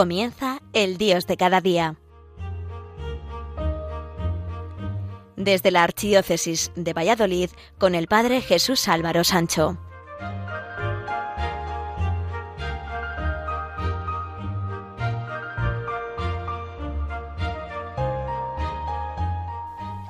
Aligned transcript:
Comienza 0.00 0.62
el 0.72 0.96
Dios 0.96 1.26
de 1.26 1.36
cada 1.36 1.60
día. 1.60 1.96
Desde 5.36 5.70
la 5.70 5.82
Archidiócesis 5.82 6.72
de 6.74 6.94
Valladolid 6.94 7.50
con 7.76 7.94
el 7.94 8.06
Padre 8.06 8.40
Jesús 8.40 8.88
Álvaro 8.88 9.24
Sancho. 9.24 9.76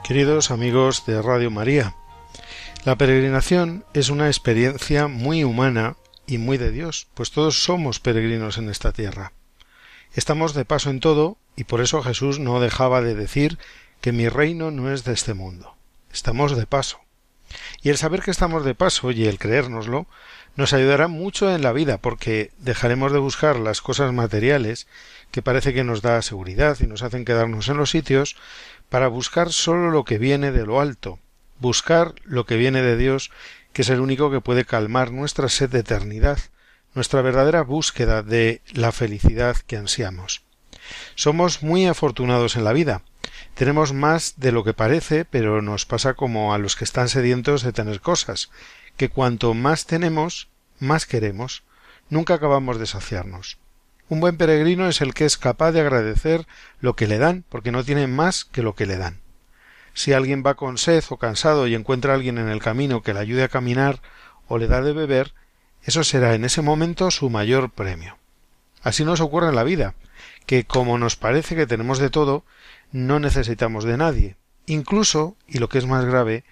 Queridos 0.05 0.53
amigos 0.53 1.05
de 1.05 1.21
Radio 1.21 1.51
María, 1.51 1.97
la 2.85 2.97
peregrinación 2.97 3.85
es 3.93 4.09
una 4.09 4.29
experiencia 4.29 5.09
muy 5.09 5.43
humana 5.43 5.97
y 6.29 6.39
muy 6.39 6.59
de 6.59 6.71
Dios, 6.71 7.09
pues 7.15 7.33
todos 7.33 7.65
somos 7.65 7.99
peregrinos 7.99 8.57
en 8.57 8.71
esta 8.71 8.93
tierra. 8.93 9.33
Estamos 10.15 10.55
de 10.55 10.65
paso 10.65 10.91
en 10.91 11.01
todo, 11.01 11.37
y 11.57 11.65
por 11.65 11.81
eso 11.81 12.03
Jesús 12.03 12.39
no 12.39 12.61
dejaba 12.61 13.01
de 13.01 13.15
decir 13.15 13.59
que 14.01 14.13
mi 14.13 14.29
reino 14.29 14.71
no 14.71 14.93
es 14.93 15.05
de 15.05 15.13
este 15.13 15.35
mundo. 15.35 15.77
Estamos 16.13 16.57
de 16.57 16.67
paso. 16.67 17.01
Y 17.83 17.91
el 17.91 17.97
saber 17.97 18.23
que 18.23 18.31
estamos 18.31 18.65
de 18.65 18.75
paso 18.75 19.11
y 19.11 19.27
el 19.27 19.39
creérnoslo 19.39 20.07
nos 20.57 20.73
ayudará 20.73 21.09
mucho 21.09 21.55
en 21.55 21.63
la 21.63 21.73
vida, 21.73 21.99
porque 21.99 22.51
dejaremos 22.59 23.13
de 23.13 23.19
buscar 23.19 23.57
las 23.57 23.81
cosas 23.81 24.13
materiales 24.13 24.89
que 25.31 25.43
parece 25.43 25.73
que 25.73 25.85
nos 25.85 26.03
da 26.03 26.23
seguridad 26.23 26.77
y 26.81 26.87
nos 26.87 27.03
hacen 27.03 27.25
quedarnos 27.25 27.69
en 27.69 27.77
los 27.77 27.91
sitios, 27.91 28.37
para 28.89 29.09
buscar 29.09 29.53
sólo 29.53 29.91
lo 29.91 30.05
que 30.05 30.19
viene 30.19 30.51
de 30.51 30.67
lo 30.67 30.81
alto, 30.81 31.21
buscar 31.61 32.15
lo 32.25 32.47
que 32.47 32.57
viene 32.57 32.83
de 32.83 32.97
Dios, 32.97 33.31
que 33.73 33.83
es 33.83 33.89
el 33.91 34.01
único 34.01 34.31
que 34.31 34.41
puede 34.41 34.65
calmar 34.65 35.13
nuestra 35.13 35.49
sed 35.49 35.71
de 35.71 35.81
eternidad, 35.81 36.41
nuestra 36.95 37.23
verdadera 37.23 37.63
búsqueda 37.63 38.23
de 38.23 38.63
la 38.73 38.93
felicidad 38.93 39.57
que 39.57 39.77
ansiamos. 39.77 40.43
Somos 41.15 41.63
muy 41.63 41.87
afortunados 41.87 42.57
en 42.57 42.65
la 42.65 42.73
vida. 42.73 43.03
Tenemos 43.55 43.93
más 43.93 44.35
de 44.39 44.53
lo 44.53 44.65
que 44.65 44.75
parece, 44.75 45.25
pero 45.25 45.63
nos 45.63 45.87
pasa 45.87 46.15
como 46.15 46.55
a 46.55 46.59
los 46.59 46.77
que 46.77 46.85
están 46.85 47.09
sedientos 47.09 47.63
de 47.63 47.73
tener 47.73 48.01
cosas, 48.01 48.51
que 48.97 49.09
cuanto 49.09 49.55
más 49.55 49.87
tenemos, 49.87 50.49
más 50.79 51.07
queremos. 51.07 51.63
Nunca 52.09 52.35
acabamos 52.35 52.79
de 52.79 52.87
saciarnos. 52.87 53.59
Un 54.09 54.19
buen 54.19 54.37
peregrino 54.37 54.89
es 54.89 55.01
el 55.01 55.15
que 55.15 55.25
es 55.25 55.39
capaz 55.39 55.71
de 55.71 55.81
agradecer 55.81 56.47
lo 56.81 56.97
que 56.97 57.07
le 57.07 57.19
dan, 57.19 57.45
porque 57.49 57.71
no 57.71 57.85
tiene 57.85 58.09
más 58.09 58.45
que 58.45 58.63
lo 58.63 58.75
que 58.75 58.87
le 58.87 58.97
dan. 58.97 59.21
Si 59.95 60.13
alguien 60.13 60.43
va 60.45 60.55
con 60.55 60.79
sed 60.79 61.05
o 61.11 61.17
cansado 61.17 61.67
y 61.67 61.75
encuentra 61.75 62.13
a 62.13 62.17
alguien 62.17 62.39
en 62.39 62.49
el 62.49 62.61
camino 62.61 63.03
que 63.03 63.15
le 63.15 63.21
ayude 63.21 63.45
a 63.45 63.49
caminar 63.49 64.01
o 64.49 64.59
le 64.59 64.67
da 64.67 64.83
de 64.83 64.93
beber, 64.93 65.35
eso 65.85 66.05
será 66.05 66.35
en 66.35 66.45
ese 66.45 66.63
momento 66.63 67.11
su 67.11 67.31
mayor 67.31 67.71
premio. 67.71 68.19
Así 68.83 69.05
nos 69.05 69.21
ocurre 69.21 69.49
en 69.49 69.57
la 69.57 69.65
vida, 69.65 69.95
que 70.47 70.65
como 70.65 70.99
nos 70.99 71.17
parece 71.17 71.57
que 71.57 71.67
tenemos 71.67 71.99
de 71.99 72.11
todo, 72.11 72.45
no 72.93 73.21
necesitamos 73.21 73.85
de 73.85 73.97
nadie, 73.97 74.37
incluso, 74.67 75.37
y 75.47 75.59
lo 75.59 75.69
que 75.69 75.79
es 75.79 75.87
más 75.87 76.05
grave, 76.05 76.45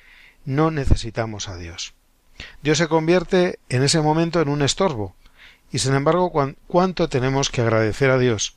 no 0.45 0.71
necesitamos 0.71 1.49
a 1.49 1.57
Dios. 1.57 1.95
Dios 2.63 2.79
se 2.79 2.89
convierte 2.89 3.59
en 3.69 3.83
ese 3.83 4.01
momento 4.01 4.41
en 4.41 4.49
un 4.49 4.63
estorbo, 4.63 5.15
y 5.71 5.81
sin 5.81 5.95
embargo, 5.95 6.33
¿cuánto 6.67 7.09
tenemos 7.09 7.51
que 7.51 7.61
agradecer 7.61 8.11
a 8.11 8.19
Dios? 8.19 8.57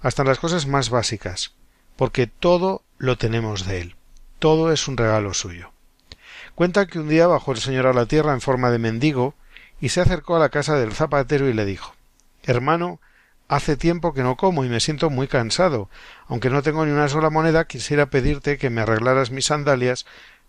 Hasta 0.00 0.24
las 0.24 0.38
cosas 0.38 0.66
más 0.66 0.90
básicas, 0.90 1.52
porque 1.96 2.26
todo 2.26 2.82
lo 2.98 3.16
tenemos 3.16 3.66
de 3.66 3.80
Él. 3.80 3.96
Todo 4.38 4.72
es 4.72 4.88
un 4.88 4.96
regalo 4.96 5.34
suyo. 5.34 5.72
Cuenta 6.54 6.86
que 6.86 6.98
un 6.98 7.08
día 7.08 7.26
bajó 7.26 7.52
el 7.52 7.58
Señor 7.58 7.86
a 7.86 7.92
la 7.92 8.06
tierra 8.06 8.32
en 8.32 8.40
forma 8.40 8.70
de 8.70 8.78
mendigo 8.78 9.34
y 9.80 9.90
se 9.90 10.00
acercó 10.00 10.36
a 10.36 10.40
la 10.40 10.48
casa 10.48 10.76
del 10.76 10.92
zapatero 10.92 11.48
y 11.48 11.52
le 11.52 11.64
dijo 11.64 11.94
Hermano, 12.42 13.00
hace 13.48 13.76
tiempo 13.76 14.12
que 14.12 14.22
no 14.22 14.36
como 14.36 14.64
y 14.64 14.68
me 14.68 14.80
siento 14.80 15.10
muy 15.10 15.28
cansado. 15.28 15.88
Aunque 16.26 16.50
no 16.50 16.62
tengo 16.62 16.84
ni 16.84 16.92
una 16.92 17.08
sola 17.08 17.30
moneda, 17.30 17.66
quisiera 17.66 18.06
pedirte 18.06 18.58
que 18.58 18.70
me 18.70 18.82
arreglaras 18.82 19.30
mis 19.30 19.46
sandalias 19.46 20.06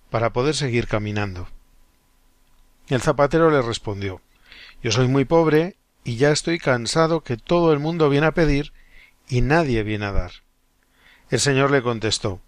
para 0.10 0.32
poder 0.32 0.56
seguir 0.56 0.88
caminando. 0.88 1.48
El 2.88 3.02
zapatero 3.02 3.52
le 3.52 3.62
respondió 3.62 4.22
Yo 4.82 4.92
soy 4.92 5.08
muy 5.08 5.26
pobre 5.26 5.76
y 6.04 6.16
ya 6.16 6.32
estoy 6.32 6.58
cansado 6.58 7.22
que 7.22 7.38
todo 7.38 7.74
el 7.74 7.80
mundo 7.80 8.10
viene 8.10 8.28
a 8.28 8.32
pedir 8.32 8.74
y 9.28 9.42
nadie 9.42 9.84
viene 9.84 10.06
a 10.06 10.12
dar. 10.12 10.32
El 11.30 11.40
señor 11.40 11.72
le 11.72 11.84
contestó 11.84 12.42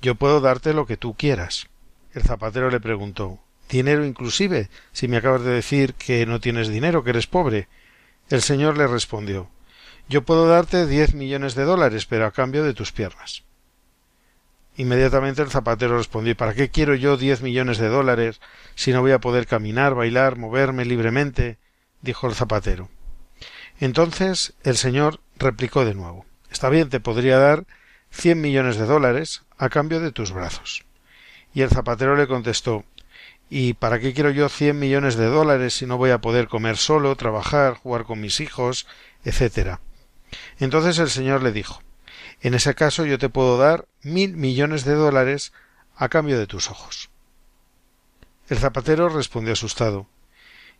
Yo 0.00 0.14
puedo 0.14 0.40
darte 0.40 0.72
lo 0.72 0.86
que 0.86 0.96
tú 0.96 1.14
quieras. 1.14 1.68
El 2.14 2.22
zapatero 2.22 2.70
le 2.70 2.78
preguntó 2.78 3.40
Dinero 3.72 4.04
inclusive, 4.04 4.68
si 4.92 5.08
me 5.08 5.16
acabas 5.16 5.44
de 5.44 5.50
decir 5.50 5.94
que 5.94 6.26
no 6.26 6.40
tienes 6.40 6.68
dinero, 6.68 7.02
que 7.02 7.08
eres 7.08 7.26
pobre. 7.26 7.68
El 8.28 8.42
señor 8.42 8.76
le 8.76 8.86
respondió 8.86 9.48
Yo 10.10 10.20
puedo 10.26 10.46
darte 10.46 10.86
diez 10.86 11.14
millones 11.14 11.54
de 11.54 11.64
dólares, 11.64 12.04
pero 12.04 12.26
a 12.26 12.32
cambio 12.32 12.64
de 12.64 12.74
tus 12.74 12.92
piernas. 12.92 13.44
Inmediatamente 14.76 15.40
el 15.40 15.48
zapatero 15.48 15.96
respondió 15.96 16.36
¿Para 16.36 16.52
qué 16.52 16.68
quiero 16.68 16.94
yo 16.94 17.16
diez 17.16 17.40
millones 17.40 17.78
de 17.78 17.88
dólares 17.88 18.42
si 18.74 18.92
no 18.92 19.00
voy 19.00 19.12
a 19.12 19.20
poder 19.20 19.46
caminar, 19.46 19.94
bailar, 19.94 20.36
moverme 20.36 20.84
libremente? 20.84 21.56
dijo 22.02 22.26
el 22.26 22.34
zapatero. 22.34 22.90
Entonces 23.80 24.52
el 24.64 24.76
señor 24.76 25.20
replicó 25.38 25.86
de 25.86 25.94
nuevo 25.94 26.26
Está 26.50 26.68
bien, 26.68 26.90
te 26.90 27.00
podría 27.00 27.38
dar 27.38 27.64
cien 28.10 28.42
millones 28.42 28.76
de 28.76 28.84
dólares 28.84 29.44
a 29.56 29.70
cambio 29.70 30.00
de 30.00 30.12
tus 30.12 30.30
brazos. 30.30 30.84
Y 31.54 31.62
el 31.62 31.70
zapatero 31.70 32.16
le 32.16 32.28
contestó 32.28 32.84
¿Y 33.54 33.74
para 33.74 34.00
qué 34.00 34.14
quiero 34.14 34.30
yo 34.30 34.48
cien 34.48 34.78
millones 34.78 35.16
de 35.16 35.26
dólares 35.26 35.74
si 35.74 35.84
no 35.84 35.98
voy 35.98 36.08
a 36.08 36.22
poder 36.22 36.48
comer 36.48 36.78
solo, 36.78 37.14
trabajar, 37.16 37.74
jugar 37.74 38.04
con 38.04 38.18
mis 38.18 38.40
hijos, 38.40 38.86
etcétera? 39.26 39.82
Entonces 40.58 40.98
el 40.98 41.10
señor 41.10 41.42
le 41.42 41.52
dijo 41.52 41.82
En 42.40 42.54
ese 42.54 42.74
caso 42.74 43.04
yo 43.04 43.18
te 43.18 43.28
puedo 43.28 43.58
dar 43.58 43.86
mil 44.00 44.38
millones 44.38 44.86
de 44.86 44.94
dólares 44.94 45.52
a 45.96 46.08
cambio 46.08 46.38
de 46.38 46.46
tus 46.46 46.70
ojos. 46.70 47.10
El 48.48 48.56
zapatero 48.56 49.10
respondió 49.10 49.52
asustado 49.52 50.06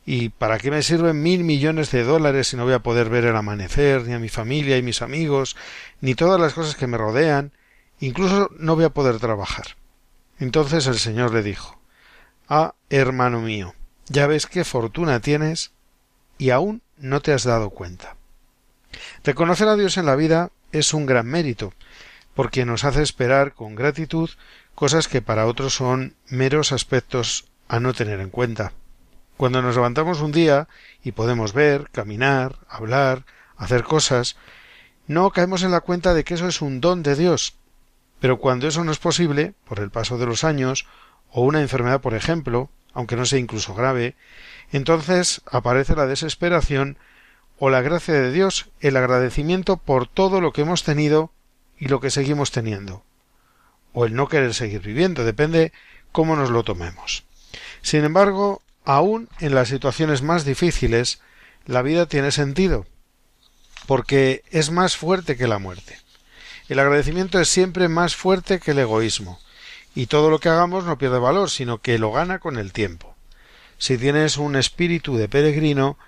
¿Y 0.06 0.31
para 0.31 0.59
qué 0.59 0.71
me 0.71 0.83
sirven 0.83 1.22
mil 1.22 1.44
millones 1.44 1.91
de 1.91 2.04
dólares 2.04 2.49
si 2.49 2.56
no 2.56 2.65
voy 2.65 2.72
a 2.72 2.83
poder 2.83 3.10
ver 3.10 3.27
el 3.27 3.37
amanecer, 3.37 4.06
ni 4.06 4.15
a 4.15 4.19
mi 4.19 4.31
familia 4.31 4.78
y 4.78 4.83
mis 4.83 5.03
amigos, 5.03 5.59
ni 6.00 6.15
todas 6.15 6.41
las 6.41 6.54
cosas 6.54 6.75
que 6.75 6.87
me 6.87 6.97
rodean? 6.97 7.53
Incluso 8.00 8.49
no 8.59 8.77
voy 8.77 8.87
a 8.87 8.94
poder 8.94 9.19
trabajar. 9.19 9.77
Entonces 10.39 10.87
el 10.87 10.99
Señor 10.99 11.34
le 11.34 11.43
dijo 11.43 11.81
Ah, 12.54 12.74
hermano 12.90 13.40
mío, 13.40 13.74
ya 14.08 14.26
ves 14.26 14.46
qué 14.46 14.62
fortuna 14.62 15.20
tienes 15.20 15.72
y 16.36 16.50
aún 16.50 16.82
no 16.98 17.22
te 17.22 17.32
has 17.32 17.44
dado 17.44 17.70
cuenta. 17.70 18.16
Reconocer 19.24 19.68
a 19.68 19.74
Dios 19.74 19.96
en 19.96 20.04
la 20.04 20.16
vida 20.16 20.50
es 20.70 20.92
un 20.92 21.06
gran 21.06 21.26
mérito, 21.26 21.72
porque 22.34 22.66
nos 22.66 22.84
hace 22.84 23.00
esperar 23.00 23.54
con 23.54 23.74
gratitud 23.74 24.28
cosas 24.74 25.08
que 25.08 25.22
para 25.22 25.46
otros 25.46 25.74
son 25.74 26.14
meros 26.28 26.72
aspectos 26.72 27.46
a 27.68 27.80
no 27.80 27.94
tener 27.94 28.20
en 28.20 28.28
cuenta. 28.28 28.74
Cuando 29.38 29.62
nos 29.62 29.76
levantamos 29.76 30.20
un 30.20 30.32
día 30.32 30.68
y 31.02 31.12
podemos 31.12 31.54
ver, 31.54 31.88
caminar, 31.91 32.58
hablar, 32.68 33.24
hacer 33.56 33.82
cosas, 33.82 34.36
no 35.06 35.30
caemos 35.30 35.62
en 35.62 35.70
la 35.70 35.80
cuenta 35.80 36.12
de 36.12 36.22
que 36.22 36.34
eso 36.34 36.48
es 36.48 36.60
un 36.60 36.82
don 36.82 37.02
de 37.02 37.16
Dios. 37.16 37.54
Pero 38.20 38.36
cuando 38.36 38.68
eso 38.68 38.84
no 38.84 38.92
es 38.92 38.98
posible, 38.98 39.54
por 39.64 39.80
el 39.80 39.91
paso 39.91 40.18
de 40.18 40.26
los 40.26 40.44
años, 40.44 40.86
o 41.32 41.43
una 41.43 41.60
enfermedad, 41.60 42.00
por 42.00 42.15
ejemplo, 42.15 42.70
aunque 42.93 43.16
no 43.16 43.25
sea 43.25 43.38
incluso 43.38 43.74
grave, 43.74 44.15
entonces 44.71 45.42
aparece 45.51 45.97
la 45.97 46.06
desesperación 46.06 46.98
o 47.59 47.71
la 47.71 47.80
gracia 47.80 48.15
de 48.15 48.30
Dios, 48.30 48.71
el 48.80 48.97
agradecimiento 48.97 49.77
por 49.77 50.06
todo 50.06 50.41
lo 50.41 50.53
que 50.53 50.62
hemos 50.62 50.84
tenido 50.84 51.33
y 51.78 51.89
lo 51.89 52.01
que 52.01 52.10
seguimos 52.10 52.51
teniendo, 52.51 53.04
o 53.92 54.04
el 54.04 54.15
no 54.15 54.28
querer 54.28 54.54
seguir 54.54 54.80
viviendo, 54.80 55.24
depende 55.24 55.72
cómo 56.12 56.36
nos 56.36 56.51
lo 56.51 56.62
tomemos. 56.62 57.24
Sin 57.83 58.04
embargo, 58.04 58.62
Aún 58.84 59.28
en 59.39 59.54
las 59.54 59.68
situaciones 59.68 60.22
más 60.22 60.45
difíciles, 60.45 61.21
la 61.66 61.83
vida 61.83 62.06
tiene 62.06 62.33
sentido, 62.33 62.86
porque 63.86 64.42
es 64.51 64.71
más 64.71 64.97
fuerte 64.97 65.36
que 65.36 65.47
la 65.47 65.59
muerte. 65.59 65.98
El 66.68 66.80
agradecimiento 66.80 67.39
es 67.39 67.48
siempre 67.48 67.89
más 67.89 68.16
fuerte 68.16 68.59
que 68.59 68.72
el 68.72 68.80
egoísmo, 68.80 69.39
y 69.94 70.06
todo 70.06 70.30
lo 70.30 70.39
que 70.39 70.48
hagamos 70.48 70.84
no 70.84 70.98
pierde 70.98 71.18
valor, 71.18 71.50
sino 71.50 71.78
que 71.78 71.98
lo 71.98 72.12
gana 72.12 72.39
con 72.39 72.59
el 72.59 72.72
tiempo. 72.72 73.15
Si 73.78 73.98
tienes 73.98 74.36
un 74.36 74.56
espíritu 74.56 75.16
de 75.16 75.28
peregrino, 75.28 75.98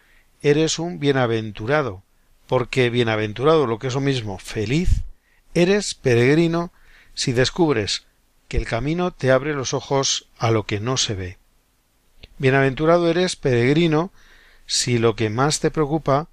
eres 0.43 0.79
un 0.79 1.01
bienaventurado, 1.01 2.03
porque 2.47 2.91
bienaventurado, 2.91 3.67
lo 3.67 3.79
que 3.79 3.89
es 3.89 3.95
lo 3.95 4.01
mismo, 4.01 4.39
feliz, 4.39 5.03
eres 5.55 5.95
peregrino 5.95 6.73
si 7.15 7.33
descubres 7.33 8.07
que 8.49 8.57
el 8.57 8.67
camino 8.67 9.11
te 9.11 9.31
abre 9.31 9.55
los 9.55 9.75
ojos 9.75 10.29
a 10.39 10.51
lo 10.51 10.65
que 10.65 10.81
no 10.81 10.97
se 10.97 11.15
ve. 11.15 11.39
Bienaventurado 12.39 13.09
eres, 13.11 13.37
peregrino, 13.37 14.13
si 14.67 14.99
lo 14.99 15.15
que 15.17 15.31
más 15.31 15.61
te 15.61 15.71
preocupa 15.71 16.29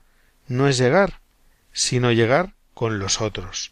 no 0.47 0.67
es 0.67 0.77
llegar, 0.77 1.21
sino 1.73 2.11
llegar 2.11 2.53
con 2.73 2.99
los 2.99 3.21
otros. 3.21 3.71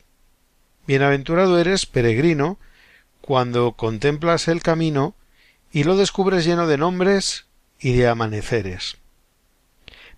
Bienaventurado 0.87 1.59
eres, 1.59 1.85
peregrino, 1.85 2.59
cuando 3.29 3.73
contemplas 3.73 4.47
el 4.47 4.63
camino 4.63 5.13
y 5.71 5.83
lo 5.83 5.95
descubres 5.97 6.45
lleno 6.45 6.65
de 6.65 6.79
nombres 6.79 7.45
y 7.79 7.93
de 7.93 8.07
amaneceres. 8.07 8.97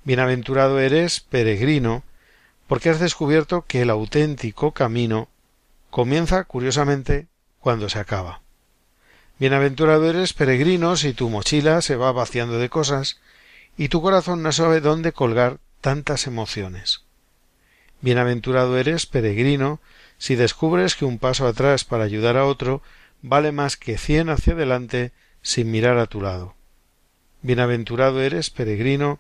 Bienaventurado 0.06 0.80
eres, 0.80 1.20
peregrino, 1.20 2.04
porque 2.68 2.90
has 2.90 3.02
descubierto 3.02 3.66
que 3.68 3.82
el 3.82 3.90
auténtico 3.90 4.72
camino 4.72 5.28
comienza, 5.90 6.46
curiosamente, 6.46 7.28
cuando 7.60 7.90
se 7.90 8.00
acaba. 8.00 8.44
Bienaventurado 9.40 10.10
eres, 10.10 10.32
peregrino, 10.32 10.96
si 10.96 11.12
tu 11.12 11.30
mochila 11.30 11.82
se 11.82 11.98
va 11.98 12.14
vaciando 12.14 12.60
de 12.60 12.70
cosas 12.70 13.20
y 13.78 13.90
tu 13.90 14.02
corazón 14.02 14.42
no 14.42 14.54
sabe 14.54 14.80
dónde 14.80 15.12
colgar 15.12 15.58
tantas 15.82 16.28
emociones. 16.28 17.02
Bienaventurado 18.00 18.78
eres, 18.78 19.06
peregrino, 19.06 19.82
si 20.18 20.36
descubres 20.36 20.96
que 20.96 21.04
un 21.04 21.20
paso 21.20 21.46
atrás 21.46 21.84
para 21.84 22.06
ayudar 22.06 22.38
a 22.38 22.46
otro 22.46 22.82
vale 23.22 23.52
más 23.52 23.78
que 23.78 23.98
cien 23.98 24.30
hacia 24.30 24.54
adelante 24.54 25.12
sin 25.42 25.72
mirar 25.72 25.98
a 25.98 26.08
tu 26.08 26.22
lado. 26.22 26.56
Bienaventurado 27.42 28.22
eres, 28.22 28.50
peregrino, 28.50 29.20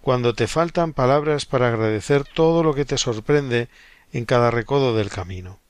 cuando 0.00 0.34
te 0.34 0.46
faltan 0.46 0.92
palabras 0.92 1.46
para 1.46 1.68
agradecer 1.68 2.24
todo 2.24 2.62
lo 2.62 2.74
que 2.74 2.84
te 2.84 2.98
sorprende 2.98 3.68
en 4.12 4.24
cada 4.24 4.50
recodo 4.50 4.96
del 4.96 5.10
camino. 5.10 5.60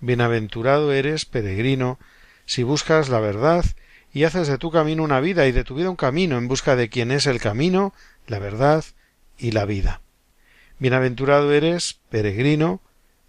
Bienaventurado 0.00 0.92
eres, 0.92 1.24
peregrino, 1.24 1.98
si 2.44 2.62
buscas 2.62 3.08
la 3.08 3.18
verdad 3.18 3.64
y 4.12 4.24
haces 4.24 4.46
de 4.46 4.58
tu 4.58 4.70
camino 4.70 5.02
una 5.02 5.20
vida 5.20 5.46
y 5.46 5.52
de 5.52 5.64
tu 5.64 5.74
vida 5.74 5.90
un 5.90 5.96
camino 5.96 6.38
en 6.38 6.48
busca 6.48 6.76
de 6.76 6.88
quien 6.88 7.10
es 7.10 7.26
el 7.26 7.40
camino, 7.40 7.92
la 8.26 8.38
verdad 8.38 8.84
y 9.38 9.52
la 9.52 9.64
vida. 9.64 10.00
Bienaventurado 10.78 11.52
eres, 11.52 12.00
peregrino, 12.10 12.80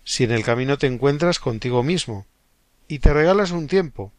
si 0.03 0.25
en 0.25 0.31
el 0.31 0.43
camino 0.43 0.77
te 0.77 0.87
encuentras 0.87 1.39
contigo 1.39 1.83
mismo 1.83 2.25
y 2.87 2.99
te 2.99 3.13
regalas 3.13 3.51
un 3.51 3.67
tiempo. 3.67 4.11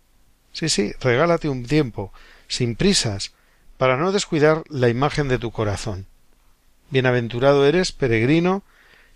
Sí, 0.52 0.68
sí, 0.68 0.92
regálate 1.00 1.48
un 1.48 1.64
tiempo, 1.64 2.12
sin 2.48 2.76
prisas, 2.76 3.32
para 3.76 3.96
no 3.96 4.12
descuidar 4.12 4.64
la 4.68 4.88
imagen 4.88 5.28
de 5.28 5.38
tu 5.38 5.50
corazón. 5.52 6.06
Bienaventurado 6.90 7.66
eres, 7.66 7.92
peregrino, 7.92 8.62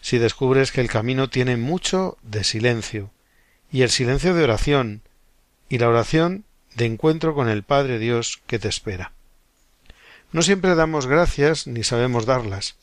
si 0.00 0.18
descubres 0.18 0.72
que 0.72 0.80
el 0.80 0.88
camino 0.88 1.30
tiene 1.30 1.56
mucho 1.56 2.18
de 2.22 2.44
silencio, 2.44 3.10
y 3.70 3.82
el 3.82 3.90
silencio 3.90 4.34
de 4.34 4.44
oración, 4.44 5.02
y 5.68 5.78
la 5.78 5.88
oración 5.88 6.44
de 6.74 6.86
encuentro 6.86 7.34
con 7.34 7.48
el 7.48 7.62
Padre 7.62 7.98
Dios 7.98 8.42
que 8.46 8.58
te 8.58 8.68
espera. 8.68 9.12
No 10.32 10.42
siempre 10.42 10.74
damos 10.74 11.06
gracias 11.06 11.66
ni 11.66 11.82
sabemos 11.82 12.26
darlas, 12.26 12.76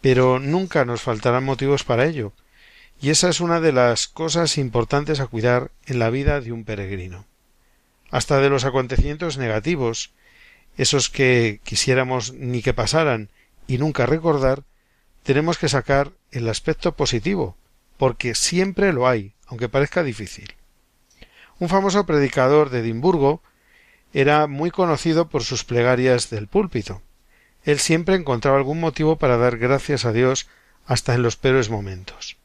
pero 0.00 0.38
nunca 0.38 0.84
nos 0.84 1.02
faltarán 1.02 1.44
motivos 1.44 1.84
para 1.84 2.06
ello, 2.06 2.32
y 3.00 3.10
esa 3.10 3.30
es 3.30 3.40
una 3.40 3.60
de 3.60 3.72
las 3.72 4.08
cosas 4.08 4.58
importantes 4.58 5.20
a 5.20 5.26
cuidar 5.26 5.70
en 5.86 5.98
la 5.98 6.10
vida 6.10 6.40
de 6.40 6.52
un 6.52 6.64
peregrino. 6.64 7.24
Hasta 8.10 8.40
de 8.40 8.50
los 8.50 8.64
acontecimientos 8.64 9.38
negativos, 9.38 10.12
esos 10.76 11.08
que 11.08 11.60
quisiéramos 11.64 12.34
ni 12.34 12.60
que 12.60 12.74
pasaran 12.74 13.30
y 13.66 13.78
nunca 13.78 14.04
recordar, 14.04 14.64
tenemos 15.22 15.56
que 15.56 15.68
sacar 15.68 16.12
el 16.30 16.48
aspecto 16.48 16.94
positivo, 16.94 17.56
porque 17.96 18.34
siempre 18.34 18.92
lo 18.92 19.08
hay, 19.08 19.32
aunque 19.46 19.68
parezca 19.68 20.02
difícil. 20.02 20.54
Un 21.58 21.68
famoso 21.68 22.04
predicador 22.04 22.68
de 22.68 22.80
Edimburgo 22.80 23.42
era 24.12 24.46
muy 24.46 24.70
conocido 24.70 25.28
por 25.28 25.44
sus 25.44 25.64
plegarias 25.64 26.28
del 26.28 26.48
púlpito. 26.48 27.00
Él 27.64 27.78
siempre 27.78 28.16
encontraba 28.16 28.58
algún 28.58 28.80
motivo 28.80 29.16
para 29.16 29.36
dar 29.36 29.56
gracias 29.56 30.04
a 30.04 30.12
Dios 30.12 30.48
hasta 30.86 31.14
en 31.14 31.22
los 31.22 31.36
peores 31.36 31.70
momentos. 31.70 32.39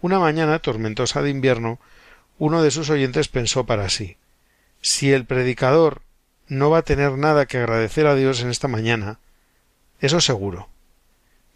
Una 0.00 0.18
mañana 0.18 0.58
tormentosa 0.60 1.22
de 1.22 1.30
invierno, 1.30 1.78
uno 2.38 2.62
de 2.62 2.70
sus 2.70 2.90
oyentes 2.90 3.28
pensó 3.28 3.64
para 3.66 3.88
sí 3.88 4.16
si 4.80 5.12
el 5.12 5.24
predicador 5.24 6.02
no 6.46 6.70
va 6.70 6.78
a 6.78 6.82
tener 6.82 7.12
nada 7.12 7.46
que 7.46 7.58
agradecer 7.58 8.06
a 8.06 8.14
Dios 8.14 8.40
en 8.40 8.50
esta 8.50 8.68
mañana, 8.68 9.18
eso 10.00 10.20
seguro. 10.20 10.68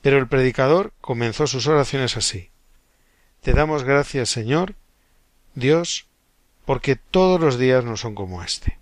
Pero 0.02 0.18
el 0.18 0.26
predicador 0.26 0.92
comenzó 1.00 1.46
sus 1.46 1.66
oraciones 1.66 2.16
así 2.16 2.50
Te 3.40 3.52
damos 3.52 3.84
gracias, 3.84 4.28
Señor, 4.28 4.74
Dios, 5.54 6.06
porque 6.64 6.96
todos 6.96 7.40
los 7.40 7.58
días 7.58 7.84
no 7.84 7.96
son 7.96 8.14
como 8.14 8.42
este. 8.42 8.78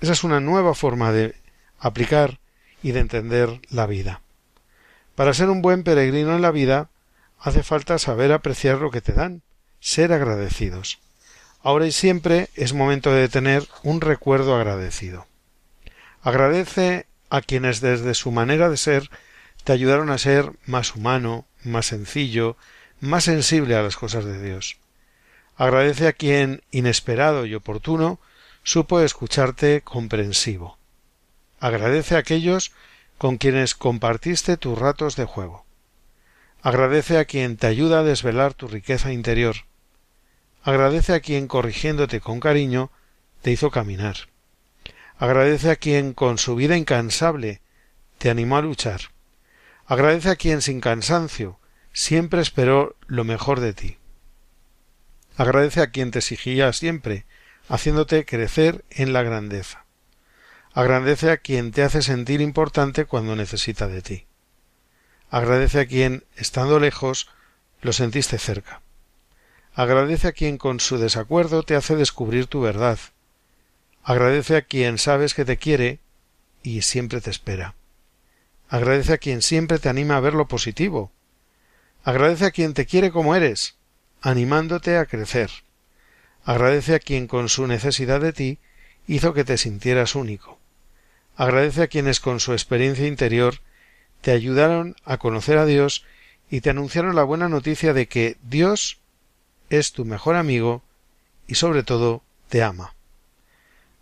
Esa 0.00 0.12
es 0.12 0.24
una 0.24 0.40
nueva 0.40 0.74
forma 0.74 1.12
de 1.12 1.34
aplicar 1.78 2.40
y 2.82 2.92
de 2.92 3.00
entender 3.00 3.60
la 3.70 3.86
vida. 3.86 4.22
Para 5.14 5.34
ser 5.34 5.50
un 5.50 5.62
buen 5.62 5.82
peregrino 5.82 6.34
en 6.34 6.42
la 6.42 6.50
vida 6.50 6.89
hace 7.40 7.62
falta 7.62 7.98
saber 7.98 8.32
apreciar 8.32 8.78
lo 8.78 8.90
que 8.90 9.00
te 9.00 9.12
dan, 9.12 9.42
ser 9.80 10.12
agradecidos. 10.12 10.98
Ahora 11.62 11.86
y 11.86 11.92
siempre 11.92 12.48
es 12.54 12.72
momento 12.72 13.12
de 13.12 13.28
tener 13.28 13.66
un 13.82 14.00
recuerdo 14.00 14.54
agradecido. 14.54 15.26
Agradece 16.22 17.06
a 17.30 17.40
quienes 17.40 17.80
desde 17.80 18.14
su 18.14 18.30
manera 18.30 18.68
de 18.68 18.76
ser 18.76 19.10
te 19.64 19.72
ayudaron 19.72 20.10
a 20.10 20.18
ser 20.18 20.52
más 20.66 20.94
humano, 20.94 21.46
más 21.64 21.86
sencillo, 21.86 22.56
más 23.00 23.24
sensible 23.24 23.74
a 23.74 23.82
las 23.82 23.96
cosas 23.96 24.24
de 24.24 24.42
Dios. 24.42 24.78
Agradece 25.56 26.08
a 26.08 26.12
quien, 26.12 26.62
inesperado 26.70 27.44
y 27.46 27.54
oportuno, 27.54 28.18
supo 28.62 29.00
escucharte 29.00 29.82
comprensivo. 29.82 30.78
Agradece 31.58 32.16
a 32.16 32.18
aquellos 32.18 32.72
con 33.18 33.36
quienes 33.36 33.74
compartiste 33.74 34.56
tus 34.56 34.78
ratos 34.78 35.16
de 35.16 35.26
juego. 35.26 35.66
Agradece 36.62 37.16
a 37.16 37.24
quien 37.24 37.56
te 37.56 37.66
ayuda 37.66 38.00
a 38.00 38.04
desvelar 38.04 38.52
tu 38.52 38.68
riqueza 38.68 39.12
interior. 39.12 39.56
Agradece 40.62 41.14
a 41.14 41.20
quien, 41.20 41.48
corrigiéndote 41.48 42.20
con 42.20 42.38
cariño, 42.38 42.90
te 43.40 43.50
hizo 43.50 43.70
caminar. 43.70 44.16
Agradece 45.18 45.70
a 45.70 45.76
quien, 45.76 46.12
con 46.12 46.36
su 46.36 46.54
vida 46.56 46.76
incansable, 46.76 47.62
te 48.18 48.28
animó 48.28 48.58
a 48.58 48.62
luchar. 48.62 49.00
Agradece 49.86 50.28
a 50.28 50.36
quien, 50.36 50.60
sin 50.60 50.82
cansancio, 50.82 51.58
siempre 51.94 52.42
esperó 52.42 52.94
lo 53.06 53.24
mejor 53.24 53.60
de 53.60 53.72
ti. 53.72 53.96
Agradece 55.38 55.80
a 55.80 55.90
quien 55.90 56.10
te 56.10 56.18
exigía 56.18 56.70
siempre, 56.74 57.24
haciéndote 57.68 58.26
crecer 58.26 58.84
en 58.90 59.14
la 59.14 59.22
grandeza. 59.22 59.86
Agradece 60.74 61.30
a 61.30 61.38
quien 61.38 61.72
te 61.72 61.82
hace 61.82 62.02
sentir 62.02 62.42
importante 62.42 63.06
cuando 63.06 63.34
necesita 63.34 63.88
de 63.88 64.02
ti. 64.02 64.26
Agradece 65.30 65.80
a 65.80 65.86
quien, 65.86 66.24
estando 66.36 66.80
lejos, 66.80 67.28
lo 67.82 67.92
sentiste 67.92 68.38
cerca. 68.38 68.82
Agradece 69.74 70.28
a 70.28 70.32
quien 70.32 70.58
con 70.58 70.80
su 70.80 70.98
desacuerdo 70.98 71.62
te 71.62 71.76
hace 71.76 71.94
descubrir 71.94 72.46
tu 72.46 72.60
verdad. 72.60 72.98
Agradece 74.02 74.56
a 74.56 74.62
quien 74.62 74.98
sabes 74.98 75.34
que 75.34 75.44
te 75.44 75.56
quiere 75.56 76.00
y 76.62 76.82
siempre 76.82 77.20
te 77.20 77.30
espera. 77.30 77.76
Agradece 78.68 79.12
a 79.12 79.18
quien 79.18 79.42
siempre 79.42 79.78
te 79.78 79.88
anima 79.88 80.16
a 80.16 80.20
ver 80.20 80.34
lo 80.34 80.48
positivo. 80.48 81.12
Agradece 82.02 82.46
a 82.46 82.50
quien 82.50 82.74
te 82.74 82.86
quiere 82.86 83.12
como 83.12 83.36
eres, 83.36 83.76
animándote 84.22 84.96
a 84.96 85.06
crecer. 85.06 85.50
Agradece 86.44 86.94
a 86.94 86.98
quien 86.98 87.28
con 87.28 87.48
su 87.48 87.66
necesidad 87.66 88.20
de 88.20 88.32
ti 88.32 88.58
hizo 89.06 89.32
que 89.32 89.44
te 89.44 89.58
sintieras 89.58 90.14
único. 90.14 90.58
Agradece 91.36 91.82
a 91.82 91.88
quienes 91.88 92.18
con 92.18 92.40
su 92.40 92.52
experiencia 92.52 93.06
interior 93.06 93.60
te 94.20 94.32
ayudaron 94.32 94.96
a 95.04 95.18
conocer 95.18 95.58
a 95.58 95.66
Dios 95.66 96.04
y 96.50 96.60
te 96.60 96.70
anunciaron 96.70 97.14
la 97.14 97.24
buena 97.24 97.48
noticia 97.48 97.92
de 97.92 98.08
que 98.08 98.36
Dios 98.42 98.98
es 99.70 99.92
tu 99.92 100.04
mejor 100.04 100.36
amigo 100.36 100.82
y 101.46 101.54
sobre 101.54 101.82
todo 101.82 102.22
te 102.48 102.62
ama. 102.62 102.94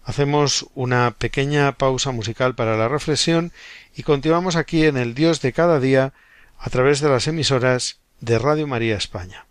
Hacemos 0.04 0.66
una 0.74 1.10
pequeña 1.10 1.72
pausa 1.72 2.12
musical 2.12 2.54
para 2.54 2.76
la 2.78 2.88
reflexión 2.88 3.52
y 3.94 4.02
continuamos 4.02 4.56
aquí 4.56 4.86
en 4.86 4.96
el 4.96 5.14
Dios 5.14 5.42
de 5.42 5.52
cada 5.52 5.80
día 5.80 6.14
a 6.58 6.70
través 6.70 7.00
de 7.00 7.10
las 7.10 7.28
emisoras 7.28 7.98
de 8.20 8.38
Radio 8.38 8.66
María 8.66 8.96
España. 8.96 9.47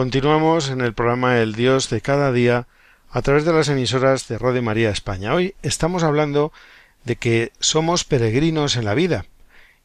Continuamos 0.00 0.70
en 0.70 0.80
el 0.80 0.94
programa 0.94 1.40
El 1.40 1.54
Dios 1.54 1.90
de 1.90 2.00
cada 2.00 2.32
día 2.32 2.66
a 3.10 3.20
través 3.20 3.44
de 3.44 3.52
las 3.52 3.68
emisoras 3.68 4.28
de 4.28 4.38
Radio 4.38 4.62
María 4.62 4.88
España. 4.88 5.34
Hoy 5.34 5.54
estamos 5.60 6.04
hablando 6.04 6.54
de 7.04 7.16
que 7.16 7.52
somos 7.60 8.04
peregrinos 8.04 8.76
en 8.76 8.86
la 8.86 8.94
vida 8.94 9.26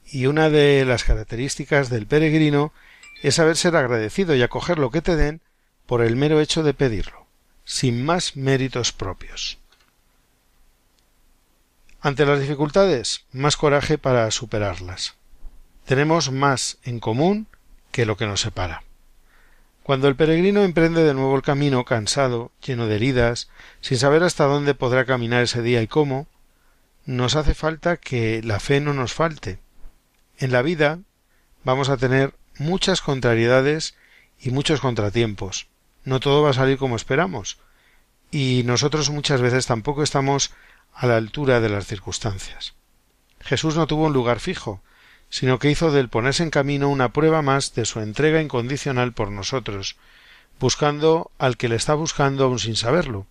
y 0.05 0.27
una 0.27 0.49
de 0.49 0.85
las 0.85 1.03
características 1.03 1.89
del 1.89 2.07
peregrino 2.07 2.71
es 3.23 3.35
saber 3.35 3.57
ser 3.57 3.75
agradecido 3.75 4.35
y 4.35 4.41
acoger 4.41 4.79
lo 4.79 4.89
que 4.89 5.01
te 5.01 5.17
den 5.17 5.41
por 5.85 6.01
el 6.01 6.15
mero 6.15 6.39
hecho 6.39 6.63
de 6.63 6.73
pedirlo, 6.73 7.27
sin 7.65 8.05
más 8.05 8.37
méritos 8.37 8.93
propios. 8.93 9.57
Ante 11.99 12.25
las 12.25 12.39
dificultades, 12.39 13.25
más 13.33 13.57
coraje 13.57 13.97
para 13.97 14.31
superarlas. 14.31 15.15
Tenemos 15.83 16.31
más 16.31 16.77
en 16.83 17.01
común 17.01 17.47
que 17.91 18.05
lo 18.05 18.15
que 18.15 18.27
nos 18.27 18.39
separa. 18.39 18.81
Cuando 19.85 20.07
el 20.07 20.15
peregrino 20.15 20.63
emprende 20.63 21.03
de 21.03 21.13
nuevo 21.13 21.35
el 21.35 21.43
camino, 21.43 21.85
cansado, 21.85 22.51
lleno 22.59 22.87
de 22.87 22.95
heridas, 22.95 23.49
sin 23.81 23.99
saber 23.99 24.23
hasta 24.23 24.45
dónde 24.45 24.73
podrá 24.73 25.05
caminar 25.05 25.43
ese 25.43 25.61
día 25.61 25.83
y 25.83 25.87
cómo, 25.87 26.25
nos 27.05 27.35
hace 27.35 27.53
falta 27.53 27.97
que 27.97 28.41
la 28.41 28.59
fe 28.59 28.81
no 28.81 28.95
nos 28.95 29.13
falte. 29.13 29.59
En 30.39 30.51
la 30.51 30.63
vida 30.63 31.01
vamos 31.63 31.89
a 31.89 31.97
tener 31.97 32.33
muchas 32.57 33.01
contrariedades 33.01 33.95
y 34.39 34.49
muchos 34.49 34.81
contratiempos. 34.81 35.67
No 36.03 36.19
todo 36.19 36.41
va 36.41 36.49
a 36.49 36.53
salir 36.53 36.79
como 36.79 36.95
esperamos. 36.95 37.59
Y 38.31 38.63
nosotros 38.65 39.11
muchas 39.11 39.39
veces 39.39 39.67
tampoco 39.67 40.01
estamos 40.01 40.51
a 40.95 41.05
la 41.05 41.17
altura 41.17 41.59
de 41.59 41.69
las 41.69 41.85
circunstancias. 41.85 42.73
Jesús 43.39 43.75
no 43.75 43.85
tuvo 43.85 44.05
un 44.05 44.13
lugar 44.13 44.39
fijo, 44.39 44.81
sino 45.35 45.59
que 45.59 45.69
hizo 45.69 45.91
del 45.91 46.07
ponerse 46.07 46.43
en 46.43 46.49
camino 46.49 46.87
una 46.87 47.09
prueba 47.09 47.41
más 47.41 47.75
de 47.75 47.83
su 47.83 47.99
entrega 47.99 48.41
incondicional 48.41 49.11
por 49.11 49.31
nosotros, 49.31 49.97
buscando 50.61 51.29
al 51.37 51.57
que 51.57 51.67
le 51.67 51.75
está 51.75 51.93
buscando 51.93 52.45
aun 52.45 52.57
sin 52.57 52.77
saberlo. 52.77 53.27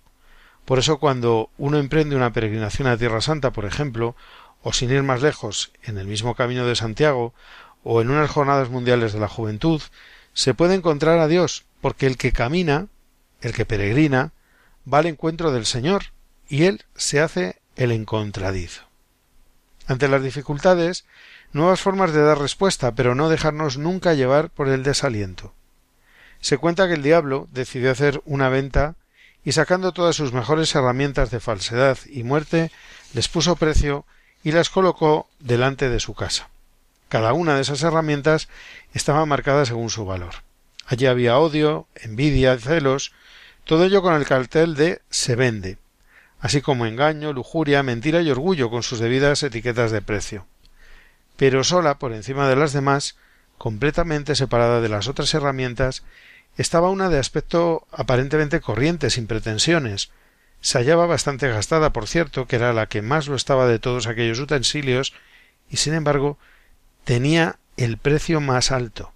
Por 0.66 0.78
eso 0.78 0.98
cuando 0.98 1.48
uno 1.56 1.78
emprende 1.78 2.14
una 2.14 2.34
peregrinación 2.34 2.88
a 2.88 2.98
Tierra 2.98 3.22
Santa, 3.22 3.52
por 3.52 3.64
ejemplo, 3.64 4.16
o 4.62 4.74
sin 4.74 4.90
ir 4.90 5.02
más 5.02 5.22
lejos, 5.22 5.72
en 5.82 5.96
el 5.96 6.06
mismo 6.06 6.34
camino 6.34 6.66
de 6.66 6.76
Santiago, 6.76 7.32
o 7.84 8.02
en 8.02 8.10
unas 8.10 8.30
jornadas 8.30 8.68
mundiales 8.68 9.14
de 9.14 9.20
la 9.20 9.28
juventud, 9.28 9.80
se 10.34 10.52
puede 10.52 10.74
encontrar 10.74 11.20
a 11.20 11.26
Dios, 11.26 11.64
porque 11.80 12.06
el 12.06 12.18
que 12.18 12.32
camina, 12.32 12.88
el 13.40 13.54
que 13.54 13.64
peregrina, 13.64 14.32
va 14.92 14.98
al 14.98 15.06
encuentro 15.06 15.52
del 15.52 15.64
Señor, 15.64 16.12
y 16.50 16.64
él 16.64 16.84
se 16.96 17.22
hace 17.22 17.62
el 17.76 17.92
encontradizo. 17.92 18.82
Ante 19.86 20.08
las 20.08 20.22
dificultades, 20.22 21.06
nuevas 21.54 21.80
formas 21.80 22.12
de 22.12 22.22
dar 22.22 22.38
respuesta, 22.38 22.94
pero 22.94 23.14
no 23.14 23.28
dejarnos 23.28 23.78
nunca 23.78 24.14
llevar 24.14 24.50
por 24.50 24.68
el 24.68 24.82
desaliento. 24.82 25.54
Se 26.40 26.58
cuenta 26.58 26.88
que 26.88 26.94
el 26.94 27.02
diablo 27.02 27.48
decidió 27.52 27.92
hacer 27.92 28.20
una 28.24 28.48
venta 28.48 28.96
y 29.44 29.52
sacando 29.52 29.92
todas 29.92 30.16
sus 30.16 30.32
mejores 30.32 30.74
herramientas 30.74 31.30
de 31.30 31.40
falsedad 31.40 31.96
y 32.06 32.24
muerte, 32.24 32.72
les 33.12 33.28
puso 33.28 33.56
precio 33.56 34.04
y 34.42 34.52
las 34.52 34.68
colocó 34.68 35.28
delante 35.38 35.88
de 35.88 36.00
su 36.00 36.14
casa. 36.14 36.48
Cada 37.08 37.32
una 37.32 37.54
de 37.54 37.62
esas 37.62 37.82
herramientas 37.82 38.48
estaba 38.92 39.24
marcada 39.24 39.64
según 39.64 39.90
su 39.90 40.04
valor. 40.04 40.34
Allí 40.86 41.06
había 41.06 41.38
odio, 41.38 41.86
envidia, 41.94 42.58
celos, 42.58 43.12
todo 43.64 43.84
ello 43.84 44.02
con 44.02 44.14
el 44.14 44.26
cartel 44.26 44.74
de 44.74 45.00
se 45.08 45.36
vende, 45.36 45.78
así 46.40 46.60
como 46.60 46.84
engaño, 46.84 47.32
lujuria, 47.32 47.82
mentira 47.82 48.20
y 48.22 48.30
orgullo 48.30 48.70
con 48.70 48.82
sus 48.82 48.98
debidas 48.98 49.42
etiquetas 49.42 49.92
de 49.92 50.02
precio 50.02 50.46
pero 51.36 51.64
sola 51.64 51.98
por 51.98 52.12
encima 52.12 52.48
de 52.48 52.56
las 52.56 52.72
demás, 52.72 53.16
completamente 53.58 54.34
separada 54.34 54.80
de 54.80 54.88
las 54.88 55.08
otras 55.08 55.32
herramientas, 55.34 56.04
estaba 56.56 56.90
una 56.90 57.08
de 57.08 57.18
aspecto 57.18 57.86
aparentemente 57.90 58.60
corriente, 58.60 59.10
sin 59.10 59.26
pretensiones. 59.26 60.10
Se 60.60 60.78
hallaba 60.78 61.06
bastante 61.06 61.48
gastada, 61.48 61.92
por 61.92 62.06
cierto, 62.06 62.46
que 62.46 62.56
era 62.56 62.72
la 62.72 62.86
que 62.86 63.02
más 63.02 63.26
lo 63.26 63.34
estaba 63.34 63.66
de 63.66 63.78
todos 63.78 64.06
aquellos 64.06 64.38
utensilios, 64.38 65.12
y 65.68 65.78
sin 65.78 65.94
embargo 65.94 66.38
tenía 67.04 67.58
el 67.76 67.98
precio 67.98 68.40
más 68.40 68.70
alto. 68.70 69.12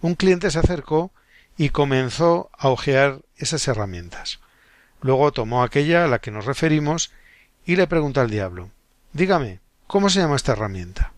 Un 0.00 0.14
cliente 0.14 0.50
se 0.50 0.58
acercó 0.58 1.10
y 1.56 1.70
comenzó 1.70 2.50
a 2.52 2.68
hojear 2.68 3.20
esas 3.36 3.66
herramientas. 3.66 4.40
Luego 5.00 5.32
tomó 5.32 5.62
aquella 5.62 6.04
a 6.04 6.08
la 6.08 6.18
que 6.18 6.30
nos 6.30 6.44
referimos 6.44 7.12
y 7.64 7.76
le 7.76 7.86
preguntó 7.86 8.20
al 8.20 8.30
diablo 8.30 8.70
Dígame, 9.12 9.60
¿Cómo 9.86 10.10
se 10.10 10.18
llama 10.18 10.34
esta 10.34 10.52
herramienta? 10.52 11.12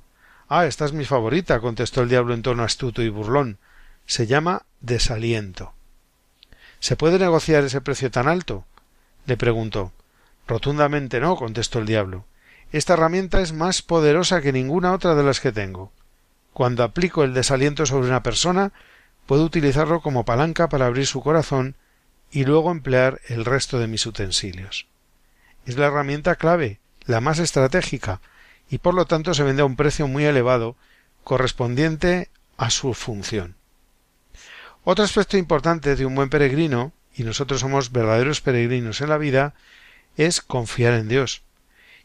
Ah, 0.48 0.66
esta 0.66 0.84
es 0.84 0.92
mi 0.92 1.06
favorita, 1.06 1.58
contestó 1.60 2.02
el 2.02 2.10
diablo 2.10 2.34
en 2.34 2.42
tono 2.42 2.64
astuto 2.64 3.02
y 3.02 3.08
burlón. 3.08 3.58
Se 4.04 4.26
llama 4.26 4.66
desaliento. 4.80 5.72
¿Se 6.78 6.94
puede 6.94 7.18
negociar 7.18 7.64
ese 7.64 7.80
precio 7.80 8.10
tan 8.10 8.28
alto? 8.28 8.66
le 9.24 9.38
preguntó. 9.38 9.92
Rotundamente 10.46 11.18
no, 11.18 11.36
contestó 11.36 11.78
el 11.78 11.86
diablo. 11.86 12.26
Esta 12.70 12.92
herramienta 12.92 13.40
es 13.40 13.54
más 13.54 13.80
poderosa 13.80 14.42
que 14.42 14.52
ninguna 14.52 14.92
otra 14.92 15.14
de 15.14 15.22
las 15.22 15.40
que 15.40 15.52
tengo. 15.52 15.90
Cuando 16.52 16.82
aplico 16.82 17.24
el 17.24 17.32
desaliento 17.32 17.86
sobre 17.86 18.08
una 18.08 18.22
persona, 18.22 18.72
puedo 19.26 19.44
utilizarlo 19.44 20.02
como 20.02 20.26
palanca 20.26 20.68
para 20.68 20.86
abrir 20.86 21.06
su 21.06 21.22
corazón 21.22 21.74
y 22.30 22.44
luego 22.44 22.70
emplear 22.70 23.20
el 23.28 23.46
resto 23.46 23.78
de 23.78 23.86
mis 23.86 24.04
utensilios. 24.04 24.86
Es 25.64 25.78
la 25.78 25.86
herramienta 25.86 26.36
clave, 26.36 26.80
la 27.06 27.22
más 27.22 27.38
estratégica, 27.38 28.20
y 28.70 28.78
por 28.78 28.94
lo 28.94 29.06
tanto 29.06 29.34
se 29.34 29.42
vende 29.42 29.62
a 29.62 29.66
un 29.66 29.76
precio 29.76 30.06
muy 30.08 30.24
elevado 30.24 30.76
correspondiente 31.24 32.30
a 32.56 32.70
su 32.70 32.94
función. 32.94 33.54
Otro 34.84 35.04
aspecto 35.04 35.36
importante 35.36 35.96
de 35.96 36.06
un 36.06 36.14
buen 36.14 36.30
peregrino, 36.30 36.92
y 37.14 37.24
nosotros 37.24 37.60
somos 37.60 37.92
verdaderos 37.92 38.40
peregrinos 38.40 39.00
en 39.00 39.10
la 39.10 39.18
vida, 39.18 39.54
es 40.16 40.40
confiar 40.40 40.94
en 40.94 41.08
Dios. 41.08 41.42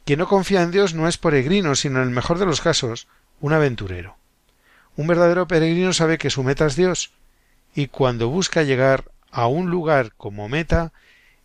Quien 0.05 0.19
no 0.19 0.27
confía 0.27 0.61
en 0.61 0.71
Dios 0.71 0.93
no 0.93 1.07
es 1.07 1.17
peregrino, 1.17 1.75
sino 1.75 2.01
en 2.01 2.09
el 2.09 2.13
mejor 2.13 2.39
de 2.39 2.45
los 2.45 2.61
casos, 2.61 3.07
un 3.39 3.53
aventurero. 3.53 4.17
Un 4.95 5.07
verdadero 5.07 5.47
peregrino 5.47 5.93
sabe 5.93 6.17
que 6.17 6.29
su 6.29 6.43
meta 6.43 6.65
es 6.65 6.75
Dios, 6.75 7.11
y 7.73 7.87
cuando 7.87 8.29
busca 8.29 8.63
llegar 8.63 9.11
a 9.31 9.47
un 9.47 9.69
lugar 9.69 10.13
como 10.17 10.49
meta, 10.49 10.91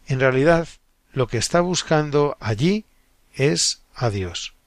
en 0.07 0.21
realidad 0.21 0.69
lo 1.13 1.27
que 1.27 1.39
está 1.39 1.61
buscando 1.61 2.37
allí 2.41 2.85
es 3.33 3.83
a 3.95 4.11
Dios. 4.11 4.58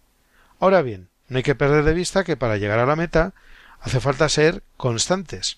Ahora 0.61 0.83
bien, 0.83 1.09
no 1.27 1.37
hay 1.37 1.43
que 1.43 1.55
perder 1.55 1.83
de 1.83 1.95
vista 1.95 2.23
que 2.23 2.37
para 2.37 2.57
llegar 2.57 2.77
a 2.77 2.85
la 2.85 2.95
meta 2.95 3.33
hace 3.79 3.99
falta 3.99 4.29
ser 4.29 4.61
constantes. 4.77 5.57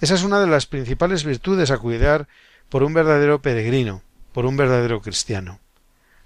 Esa 0.00 0.14
es 0.14 0.22
una 0.22 0.38
de 0.38 0.46
las 0.46 0.66
principales 0.66 1.24
virtudes 1.24 1.72
a 1.72 1.78
cuidar 1.78 2.28
por 2.68 2.84
un 2.84 2.94
verdadero 2.94 3.42
peregrino, 3.42 4.02
por 4.32 4.46
un 4.46 4.56
verdadero 4.56 5.02
cristiano. 5.02 5.58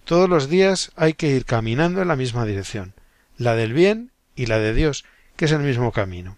Todos 0.04 0.28
los 0.28 0.50
días 0.50 0.92
hay 0.96 1.14
que 1.14 1.28
ir 1.28 1.46
caminando 1.46 2.02
en 2.02 2.08
la 2.08 2.16
misma 2.16 2.44
dirección, 2.44 2.92
la 3.38 3.54
del 3.54 3.72
bien 3.72 4.10
y 4.36 4.46
la 4.46 4.58
de 4.58 4.74
Dios, 4.74 5.06
que 5.36 5.46
es 5.46 5.52
el 5.52 5.60
mismo 5.60 5.90
camino. 5.90 6.36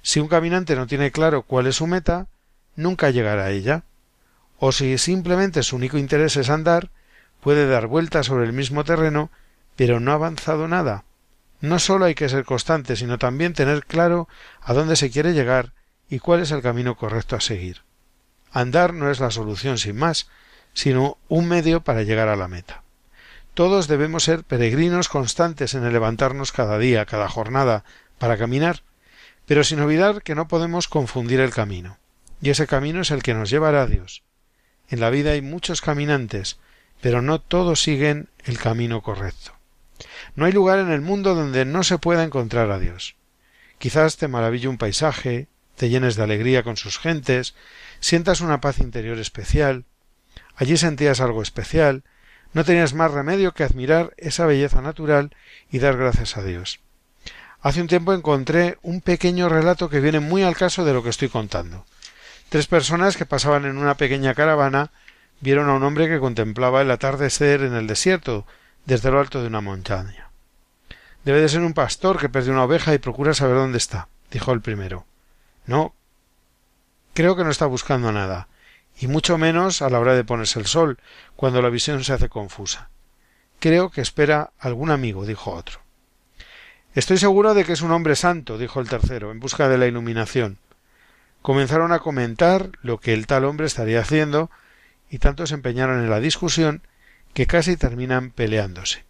Si 0.00 0.20
un 0.20 0.28
caminante 0.28 0.76
no 0.76 0.86
tiene 0.86 1.12
claro 1.12 1.42
cuál 1.42 1.66
es 1.66 1.76
su 1.76 1.86
meta, 1.86 2.28
nunca 2.74 3.10
llegará 3.10 3.44
a 3.44 3.50
ella. 3.50 3.82
O 4.58 4.72
si 4.72 4.96
simplemente 4.96 5.62
su 5.62 5.76
único 5.76 5.98
interés 5.98 6.38
es 6.38 6.48
andar, 6.48 6.90
puede 7.42 7.66
dar 7.66 7.86
vueltas 7.86 8.24
sobre 8.24 8.46
el 8.46 8.54
mismo 8.54 8.82
terreno, 8.82 9.30
pero 9.76 10.00
no 10.00 10.12
ha 10.12 10.14
avanzado 10.14 10.68
nada. 10.68 11.04
No 11.60 11.78
sólo 11.78 12.04
hay 12.04 12.14
que 12.14 12.28
ser 12.28 12.44
constante, 12.44 12.96
sino 12.96 13.18
también 13.18 13.52
tener 13.52 13.84
claro 13.84 14.28
a 14.60 14.72
dónde 14.72 14.96
se 14.96 15.10
quiere 15.10 15.32
llegar 15.32 15.72
y 16.08 16.20
cuál 16.20 16.40
es 16.40 16.50
el 16.50 16.62
camino 16.62 16.96
correcto 16.96 17.36
a 17.36 17.40
seguir. 17.40 17.82
Andar 18.52 18.94
no 18.94 19.10
es 19.10 19.20
la 19.20 19.30
solución 19.30 19.78
sin 19.78 19.96
más, 19.96 20.28
sino 20.72 21.18
un 21.28 21.48
medio 21.48 21.82
para 21.82 22.02
llegar 22.02 22.28
a 22.28 22.36
la 22.36 22.48
meta. 22.48 22.82
Todos 23.54 23.88
debemos 23.88 24.22
ser 24.22 24.44
peregrinos 24.44 25.08
constantes 25.08 25.74
en 25.74 25.84
el 25.84 25.92
levantarnos 25.92 26.52
cada 26.52 26.78
día, 26.78 27.06
cada 27.06 27.28
jornada, 27.28 27.84
para 28.18 28.38
caminar, 28.38 28.82
pero 29.46 29.64
sin 29.64 29.80
olvidar 29.80 30.22
que 30.22 30.36
no 30.36 30.46
podemos 30.46 30.86
confundir 30.86 31.40
el 31.40 31.50
camino. 31.50 31.98
Y 32.40 32.50
ese 32.50 32.68
camino 32.68 33.00
es 33.00 33.10
el 33.10 33.22
que 33.22 33.34
nos 33.34 33.50
llevará 33.50 33.82
a 33.82 33.86
Dios. 33.86 34.22
En 34.88 35.00
la 35.00 35.10
vida 35.10 35.32
hay 35.32 35.42
muchos 35.42 35.80
caminantes, 35.80 36.58
pero 37.00 37.20
no 37.20 37.40
todos 37.40 37.82
siguen 37.82 38.28
el 38.44 38.58
camino 38.58 39.02
correcto. 39.02 39.57
No 40.36 40.44
hay 40.44 40.52
lugar 40.52 40.78
en 40.78 40.90
el 40.90 41.00
mundo 41.00 41.34
donde 41.34 41.64
no 41.64 41.82
se 41.82 41.98
pueda 41.98 42.24
encontrar 42.24 42.70
a 42.70 42.78
Dios. 42.78 43.16
Quizás 43.78 44.16
te 44.16 44.28
maraville 44.28 44.68
un 44.68 44.78
paisaje, 44.78 45.48
te 45.76 45.88
llenes 45.88 46.16
de 46.16 46.24
alegría 46.24 46.62
con 46.62 46.76
sus 46.76 46.98
gentes, 46.98 47.54
sientas 48.00 48.40
una 48.40 48.60
paz 48.60 48.80
interior 48.80 49.18
especial, 49.18 49.84
allí 50.56 50.76
sentías 50.76 51.20
algo 51.20 51.42
especial, 51.42 52.02
no 52.52 52.64
tenías 52.64 52.94
más 52.94 53.10
remedio 53.10 53.52
que 53.52 53.64
admirar 53.64 54.14
esa 54.16 54.46
belleza 54.46 54.82
natural 54.82 55.34
y 55.70 55.78
dar 55.78 55.96
gracias 55.96 56.36
a 56.36 56.42
Dios. 56.42 56.80
Hace 57.60 57.80
un 57.80 57.88
tiempo 57.88 58.14
encontré 58.14 58.78
un 58.82 59.00
pequeño 59.00 59.48
relato 59.48 59.88
que 59.88 60.00
viene 60.00 60.20
muy 60.20 60.42
al 60.42 60.56
caso 60.56 60.84
de 60.84 60.92
lo 60.92 61.02
que 61.02 61.10
estoy 61.10 61.28
contando. 61.28 61.86
Tres 62.48 62.66
personas 62.66 63.16
que 63.16 63.26
pasaban 63.26 63.64
en 63.64 63.76
una 63.76 63.96
pequeña 63.96 64.34
caravana 64.34 64.90
vieron 65.40 65.68
a 65.68 65.74
un 65.74 65.82
hombre 65.82 66.08
que 66.08 66.20
contemplaba 66.20 66.82
el 66.82 66.90
atardecer 66.90 67.62
en 67.62 67.74
el 67.74 67.86
desierto, 67.86 68.46
desde 68.84 69.10
lo 69.10 69.20
alto 69.20 69.40
de 69.40 69.48
una 69.48 69.60
montaña. 69.60 70.30
Debe 71.24 71.40
de 71.40 71.48
ser 71.48 71.60
un 71.60 71.74
pastor 71.74 72.18
que 72.18 72.28
perdió 72.28 72.52
una 72.52 72.64
oveja 72.64 72.94
y 72.94 72.98
procura 72.98 73.34
saber 73.34 73.56
dónde 73.56 73.78
está, 73.78 74.08
dijo 74.30 74.52
el 74.52 74.60
primero. 74.60 75.04
No. 75.66 75.94
Creo 77.14 77.36
que 77.36 77.44
no 77.44 77.50
está 77.50 77.66
buscando 77.66 78.12
nada, 78.12 78.48
y 78.98 79.08
mucho 79.08 79.38
menos 79.38 79.82
a 79.82 79.90
la 79.90 80.00
hora 80.00 80.14
de 80.14 80.24
ponerse 80.24 80.58
el 80.58 80.66
sol, 80.66 80.98
cuando 81.36 81.60
la 81.60 81.68
visión 81.68 82.02
se 82.04 82.12
hace 82.12 82.28
confusa. 82.28 82.90
Creo 83.60 83.90
que 83.90 84.00
espera 84.00 84.52
algún 84.58 84.90
amigo, 84.90 85.26
dijo 85.26 85.52
otro. 85.52 85.80
Estoy 86.94 87.18
seguro 87.18 87.54
de 87.54 87.64
que 87.64 87.72
es 87.72 87.82
un 87.82 87.92
hombre 87.92 88.16
santo, 88.16 88.56
dijo 88.56 88.80
el 88.80 88.88
tercero, 88.88 89.30
en 89.30 89.40
busca 89.40 89.68
de 89.68 89.78
la 89.78 89.86
iluminación. 89.86 90.58
Comenzaron 91.42 91.92
a 91.92 91.98
comentar 92.00 92.70
lo 92.82 92.98
que 92.98 93.12
el 93.12 93.26
tal 93.26 93.44
hombre 93.44 93.66
estaría 93.66 94.00
haciendo, 94.00 94.50
y 95.10 95.18
tanto 95.18 95.46
se 95.46 95.54
empeñaron 95.54 96.00
en 96.00 96.10
la 96.10 96.20
discusión 96.20 96.82
que 97.38 97.46
casi 97.46 97.76
terminan 97.76 98.32
peleándose. 98.32 99.04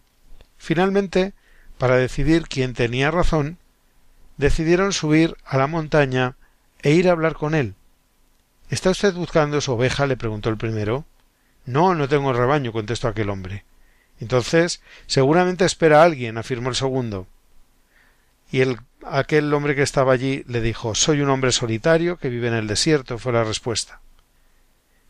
Finalmente, 0.59 1.33
para 1.79 1.95
decidir 1.95 2.43
quién 2.47 2.75
tenía 2.75 3.09
razón, 3.09 3.57
decidieron 4.37 4.93
subir 4.93 5.35
a 5.43 5.57
la 5.57 5.65
montaña 5.65 6.35
e 6.83 6.91
ir 6.91 7.09
a 7.09 7.13
hablar 7.13 7.33
con 7.33 7.55
él. 7.55 7.73
¿Está 8.69 8.91
usted 8.91 9.15
buscando 9.15 9.61
su 9.61 9.71
oveja? 9.71 10.05
le 10.05 10.15
preguntó 10.15 10.49
el 10.49 10.57
primero. 10.57 11.05
No, 11.65 11.95
no 11.95 12.07
tengo 12.07 12.31
rebaño, 12.31 12.71
contestó 12.71 13.07
aquel 13.07 13.31
hombre. 13.31 13.65
Entonces, 14.19 14.79
seguramente 15.07 15.65
espera 15.65 16.01
a 16.01 16.03
alguien, 16.03 16.37
afirmó 16.37 16.69
el 16.69 16.75
segundo. 16.75 17.25
Y 18.51 18.61
el, 18.61 18.77
aquel 19.07 19.51
hombre 19.55 19.73
que 19.73 19.81
estaba 19.81 20.13
allí 20.13 20.43
le 20.47 20.61
dijo 20.61 20.93
Soy 20.93 21.21
un 21.21 21.31
hombre 21.31 21.51
solitario 21.51 22.17
que 22.17 22.29
vive 22.29 22.49
en 22.49 22.53
el 22.53 22.67
desierto, 22.67 23.17
fue 23.17 23.33
la 23.33 23.43
respuesta. 23.43 24.01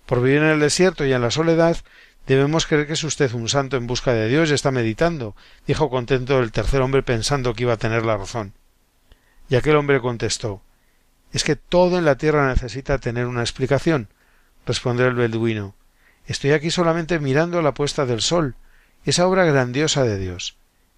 Por 0.06 0.22
vivir 0.22 0.38
en 0.38 0.52
el 0.52 0.62
desierto 0.62 1.06
y 1.06 1.12
en 1.12 1.22
la 1.22 1.32
soledad, 1.32 1.76
debemos 2.36 2.68
creer 2.68 2.86
que 2.86 2.94
es 2.94 3.04
usted 3.04 3.34
un 3.34 3.50
santo 3.50 3.76
en 3.76 3.88
busca 3.88 4.14
de 4.14 4.28
Dios 4.28 4.52
y 4.52 4.54
está 4.54 4.70
meditando, 4.70 5.36
dijo 5.66 5.90
contento 5.90 6.40
el 6.40 6.52
tercer 6.52 6.82
hombre 6.82 7.02
pensando 7.02 7.54
que 7.54 7.64
iba 7.64 7.74
a 7.74 7.78
tener 7.78 8.06
la 8.06 8.18
razón. 8.18 8.54
Y 9.50 9.56
aquel 9.56 9.76
hombre 9.76 10.00
contestó 10.00 10.62
Es 11.34 11.44
que 11.44 11.56
todo 11.56 11.98
en 11.98 12.06
la 12.06 12.18
tierra 12.18 12.48
necesita 12.48 13.00
tener 13.00 13.26
una 13.26 13.42
explicación, 13.42 14.10
respondió 14.66 15.08
el 15.08 15.16
beduino. 15.16 15.74
Estoy 16.28 16.52
aquí 16.52 16.70
solamente 16.70 17.20
mirando 17.20 17.64
la 17.64 17.74
puesta 17.74 18.06
del 18.06 18.22
sol, 18.22 18.56
esa 19.06 19.28
obra 19.28 19.46
grandiosa 19.46 20.04
de 20.04 20.20
Dios. 20.20 20.56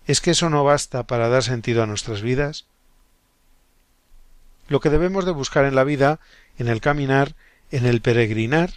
¿Es 0.07 0.19
que 0.19 0.31
eso 0.31 0.49
no 0.49 0.65
basta 0.65 1.07
para 1.07 1.29
dar 1.29 1.43
sentido 1.43 1.81
a 1.81 1.87
nuestras 1.87 2.21
vidas? 2.21 2.65
Lo 4.67 4.81
que 4.81 4.89
debemos 4.89 5.25
de 5.25 5.31
buscar 5.31 5.63
en 5.63 5.75
la 5.75 5.85
vida, 5.85 6.19
en 6.57 6.67
el 6.67 6.81
caminar, 6.81 7.35
en 7.71 7.85
el 7.85 8.01
peregrinar, 8.01 8.71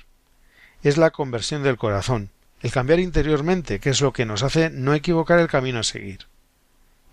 es 0.85 0.99
la 0.99 1.11
conversión 1.11 1.63
del 1.63 1.79
corazón, 1.79 2.31
el 2.65 2.73
cambiar 2.73 2.99
interiormente, 2.99 3.79
que 3.79 3.91
es 3.91 4.01
lo 4.01 4.15
que 4.15 4.25
nos 4.25 4.43
hace 4.43 4.71
no 4.71 4.95
equivocar 4.95 5.39
el 5.39 5.49
camino 5.49 5.81
a 5.81 5.83
seguir. 5.83 6.21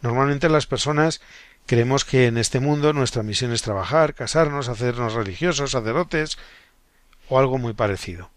Normalmente 0.02 0.48
las 0.48 0.66
personas 0.66 1.20
creemos 1.66 2.06
que 2.06 2.28
en 2.28 2.38
este 2.38 2.62
mundo 2.62 2.94
nuestra 2.94 3.22
misión 3.22 3.52
es 3.52 3.62
trabajar, 3.62 4.14
casarnos, 4.14 4.70
hacernos 4.70 5.12
religiosos, 5.14 5.72
sacerdotes 5.72 6.38
o 7.28 7.38
algo 7.38 7.58
muy 7.58 7.74
parecido. 7.74 8.32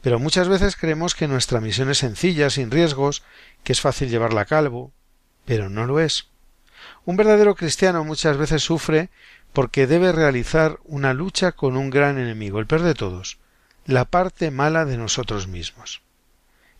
Pero 0.00 0.18
muchas 0.18 0.48
veces 0.48 0.76
creemos 0.76 1.14
que 1.14 1.28
nuestra 1.28 1.60
misión 1.60 1.90
es 1.90 1.98
sencilla, 1.98 2.48
sin 2.48 2.70
riesgos, 2.70 3.22
que 3.62 3.72
es 3.72 3.82
fácil 3.82 4.08
llevarla 4.08 4.40
a 4.40 4.46
cabo, 4.46 4.92
pero 5.44 5.68
no 5.68 5.84
lo 5.84 6.00
es. 6.00 6.28
Un 7.04 7.16
verdadero 7.16 7.54
cristiano 7.54 8.02
muchas 8.02 8.38
veces 8.38 8.62
sufre 8.62 9.10
porque 9.52 9.86
debe 9.86 10.10
realizar 10.10 10.78
una 10.84 11.12
lucha 11.12 11.52
con 11.52 11.76
un 11.76 11.90
gran 11.90 12.16
enemigo, 12.16 12.60
el 12.60 12.66
peor 12.66 12.80
de 12.80 12.94
todos, 12.94 13.36
la 13.84 14.06
parte 14.06 14.50
mala 14.50 14.86
de 14.86 14.96
nosotros 14.96 15.46
mismos. 15.46 16.00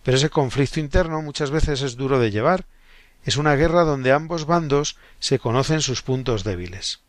Pero 0.03 0.17
ese 0.17 0.31
conflicto 0.31 0.81
interno 0.81 1.23
muchas 1.23 1.51
veces 1.51 1.83
es 1.83 1.97
duro 1.97 2.19
de 2.19 2.31
llevar, 2.31 2.67
es 3.25 3.37
una 3.37 3.55
guerra 3.55 3.85
donde 3.85 4.13
ambos 4.13 4.47
bandos 4.47 4.97
se 5.19 5.39
conocen 5.39 5.83
sus 5.83 6.03
puntos 6.03 6.45
débiles. 6.45 7.01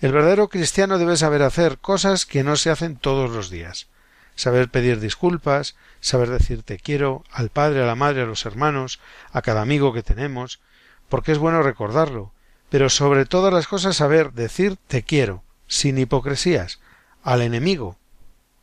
El 0.00 0.12
verdadero 0.12 0.48
cristiano 0.48 0.98
debe 0.98 1.16
saber 1.16 1.42
hacer 1.42 1.78
cosas 1.78 2.26
que 2.26 2.44
no 2.44 2.56
se 2.56 2.70
hacen 2.70 2.96
todos 2.96 3.30
los 3.30 3.48
días, 3.48 3.88
saber 4.34 4.68
pedir 4.68 5.00
disculpas, 5.00 5.76
saber 6.00 6.28
decir 6.28 6.62
te 6.62 6.78
quiero 6.78 7.24
al 7.30 7.48
padre, 7.48 7.82
a 7.82 7.86
la 7.86 7.94
madre, 7.94 8.22
a 8.22 8.26
los 8.26 8.44
hermanos, 8.44 9.00
a 9.32 9.40
cada 9.40 9.62
amigo 9.62 9.94
que 9.94 10.02
tenemos, 10.02 10.60
porque 11.08 11.32
es 11.32 11.38
bueno 11.38 11.62
recordarlo, 11.62 12.32
pero 12.68 12.90
sobre 12.90 13.24
todas 13.24 13.54
las 13.54 13.66
cosas 13.66 13.96
saber 13.96 14.32
decir 14.32 14.76
te 14.86 15.02
quiero, 15.02 15.42
sin 15.66 15.96
hipocresías, 15.96 16.80
al 17.22 17.40
enemigo, 17.40 17.96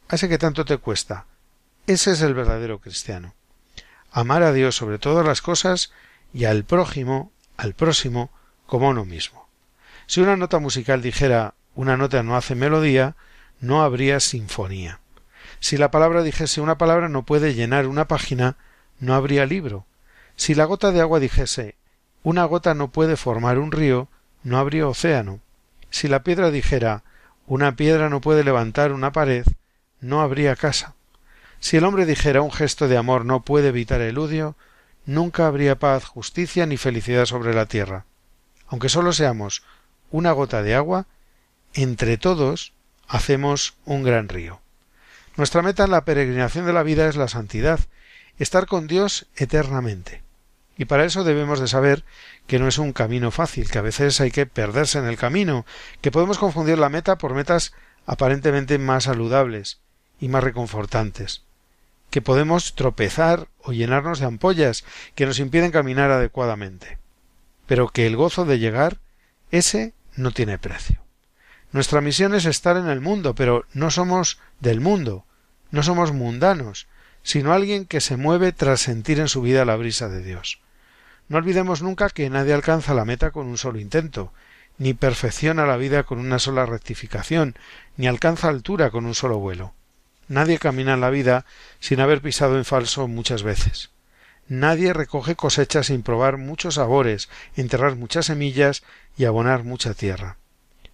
a 0.09 0.17
que 0.17 0.38
tanto 0.38 0.63
te 0.63 0.77
cuesta. 0.77 1.25
Ese 1.88 2.12
es 2.12 2.21
el 2.21 2.36
verdadero 2.36 2.79
cristiano. 2.79 3.33
Amar 4.15 4.43
a 4.43 4.54
Dios 4.54 4.76
sobre 4.76 4.99
todas 4.99 5.26
las 5.26 5.41
cosas 5.41 5.91
y 6.34 6.45
al 6.45 6.63
prójimo, 6.65 7.32
al 7.58 7.73
próximo, 7.73 8.30
como 8.67 8.89
uno 8.89 9.06
mismo. 9.06 9.47
Si 10.06 10.21
una 10.21 10.38
nota 10.38 10.60
musical 10.60 11.02
dijera 11.02 11.56
una 11.73 11.97
nota 11.97 12.21
no 12.21 12.36
hace 12.36 12.54
melodía, 12.54 13.15
no 13.60 13.82
habría 13.82 14.19
sinfonía. 14.19 14.99
Si 15.60 15.78
la 15.78 15.89
palabra 15.89 16.21
dijese 16.21 16.62
una 16.62 16.78
palabra 16.78 17.10
no 17.10 17.23
puede 17.23 17.56
llenar 17.56 17.88
una 17.88 18.08
página, 18.08 18.56
no 18.99 19.15
habría 19.15 19.47
libro. 19.47 19.88
Si 20.36 20.54
la 20.54 20.65
gota 20.65 20.91
de 20.91 21.02
agua 21.02 21.19
dijese 21.19 21.76
una 22.21 22.45
gota 22.45 22.76
no 22.76 22.91
puede 22.91 23.17
formar 23.17 23.58
un 23.58 23.71
río, 23.71 24.10
no 24.43 24.60
habría 24.60 24.88
océano. 24.88 25.39
Si 25.89 26.08
la 26.08 26.21
piedra 26.21 26.52
dijera 26.52 27.04
una 27.47 27.76
piedra 27.76 28.10
no 28.10 28.21
puede 28.21 28.43
levantar 28.43 28.93
una 28.93 29.12
pared, 29.12 29.45
no 30.02 30.21
habría 30.21 30.56
casa. 30.56 30.93
Si 31.63 31.78
el 31.78 31.86
hombre 31.86 32.06
dijera 32.06 32.41
un 32.41 32.52
gesto 32.52 32.89
de 32.89 32.97
amor 32.97 33.23
no 33.23 33.43
puede 33.43 33.69
evitar 33.69 34.02
el 34.02 34.17
odio, 34.17 34.58
nunca 35.06 35.47
habría 35.47 35.80
paz, 35.80 36.04
justicia 36.04 36.65
ni 36.65 36.76
felicidad 36.76 37.26
sobre 37.26 37.54
la 37.54 37.67
tierra. 37.67 38.04
Aunque 38.67 38.89
sólo 38.89 39.13
seamos 39.13 39.63
una 40.12 40.34
gota 40.34 40.62
de 40.62 40.76
agua, 40.76 41.08
entre 41.73 42.17
todos 42.17 42.73
hacemos 43.08 43.76
un 43.86 44.04
gran 44.04 44.28
río. 44.28 44.60
Nuestra 45.38 45.62
meta 45.62 45.86
en 45.86 45.91
la 45.91 46.04
peregrinación 46.04 46.65
de 46.65 46.73
la 46.73 46.84
vida 46.84 47.08
es 47.08 47.15
la 47.15 47.30
santidad, 47.30 47.80
estar 48.38 48.65
con 48.65 48.86
Dios 48.86 49.28
eternamente. 49.38 50.21
Y 50.78 50.84
para 50.84 51.06
eso 51.06 51.23
debemos 51.23 51.62
de 51.62 51.69
saber 51.69 52.04
que 52.45 52.60
no 52.60 52.67
es 52.67 52.78
un 52.78 52.91
camino 52.91 53.32
fácil, 53.32 53.71
que 53.71 53.78
a 53.78 53.84
veces 53.84 54.19
hay 54.19 54.32
que 54.32 54.45
perderse 54.45 54.99
en 54.99 55.06
el 55.06 55.15
camino, 55.15 55.65
que 56.02 56.12
podemos 56.12 56.39
confundir 56.39 56.78
la 56.78 56.89
meta 56.89 57.17
por 57.17 57.34
metas 57.34 57.71
aparentemente 58.06 58.78
más 58.80 59.06
saludables 59.06 59.80
y 60.19 60.28
más 60.28 60.43
reconfortantes, 60.43 61.43
que 62.13 62.21
podemos 62.21 62.76
tropezar 62.76 63.47
o 63.58 63.71
llenarnos 63.71 64.19
de 64.19 64.28
ampollas 64.28 64.86
que 65.15 65.26
nos 65.26 65.39
impiden 65.39 65.71
caminar 65.71 66.12
adecuadamente, 66.12 66.99
pero 67.65 67.88
que 67.88 68.06
el 68.06 68.15
gozo 68.15 68.45
de 68.45 68.60
llegar, 68.60 68.99
ese 69.49 69.95
no 70.15 70.30
tiene 70.30 70.60
precio. 70.60 71.02
Nuestra 71.71 72.02
misión 72.02 72.36
es 72.36 72.45
estar 72.45 72.78
en 72.78 72.88
el 72.88 73.02
mundo, 73.02 73.34
pero 73.34 73.65
no 73.73 73.89
somos 73.89 74.38
del 74.60 74.80
mundo, 74.80 75.26
no 75.71 75.82
somos 75.82 76.12
mundanos, 76.12 76.86
sino 77.23 77.52
alguien 77.52 77.86
que 77.86 77.99
se 77.99 78.15
mueve 78.15 78.52
tras 78.52 78.82
sentir 78.82 79.19
en 79.19 79.28
su 79.28 79.41
vida 79.41 79.65
la 79.65 79.76
brisa 79.76 80.08
de 80.08 80.21
Dios. 80.21 80.62
No 81.30 81.39
olvidemos 81.39 81.82
nunca 81.82 82.12
que 82.12 82.30
nadie 82.30 82.54
alcanza 82.54 82.93
la 82.93 83.06
meta 83.06 83.32
con 83.32 83.47
un 83.47 83.58
solo 83.58 83.80
intento, 83.80 84.34
ni 84.78 84.93
perfecciona 84.93 85.65
la 85.65 85.78
vida 85.78 86.04
con 86.04 86.19
una 86.19 86.38
sola 86.38 86.67
rectificación, 86.67 87.56
ni 87.97 88.06
alcanza 88.06 88.49
altura 88.49 88.91
con 88.91 89.08
un 89.08 89.15
solo 89.15 89.39
vuelo. 89.39 89.73
Nadie 90.27 90.57
camina 90.57 90.93
en 90.93 91.01
la 91.01 91.09
vida 91.09 91.45
sin 91.79 91.99
haber 91.99 92.21
pisado 92.21 92.57
en 92.57 92.65
falso 92.65 93.07
muchas 93.07 93.43
veces. 93.43 93.91
Nadie 94.47 94.93
recoge 94.93 95.36
cosechas 95.36 95.88
sin 95.88 96.03
probar 96.03 96.38
muchos 96.38 96.75
sabores, 96.75 97.29
enterrar 97.55 97.95
muchas 97.95 98.27
semillas 98.27 98.83
y 99.17 99.25
abonar 99.25 99.63
mucha 99.63 99.93
tierra. 99.93 100.38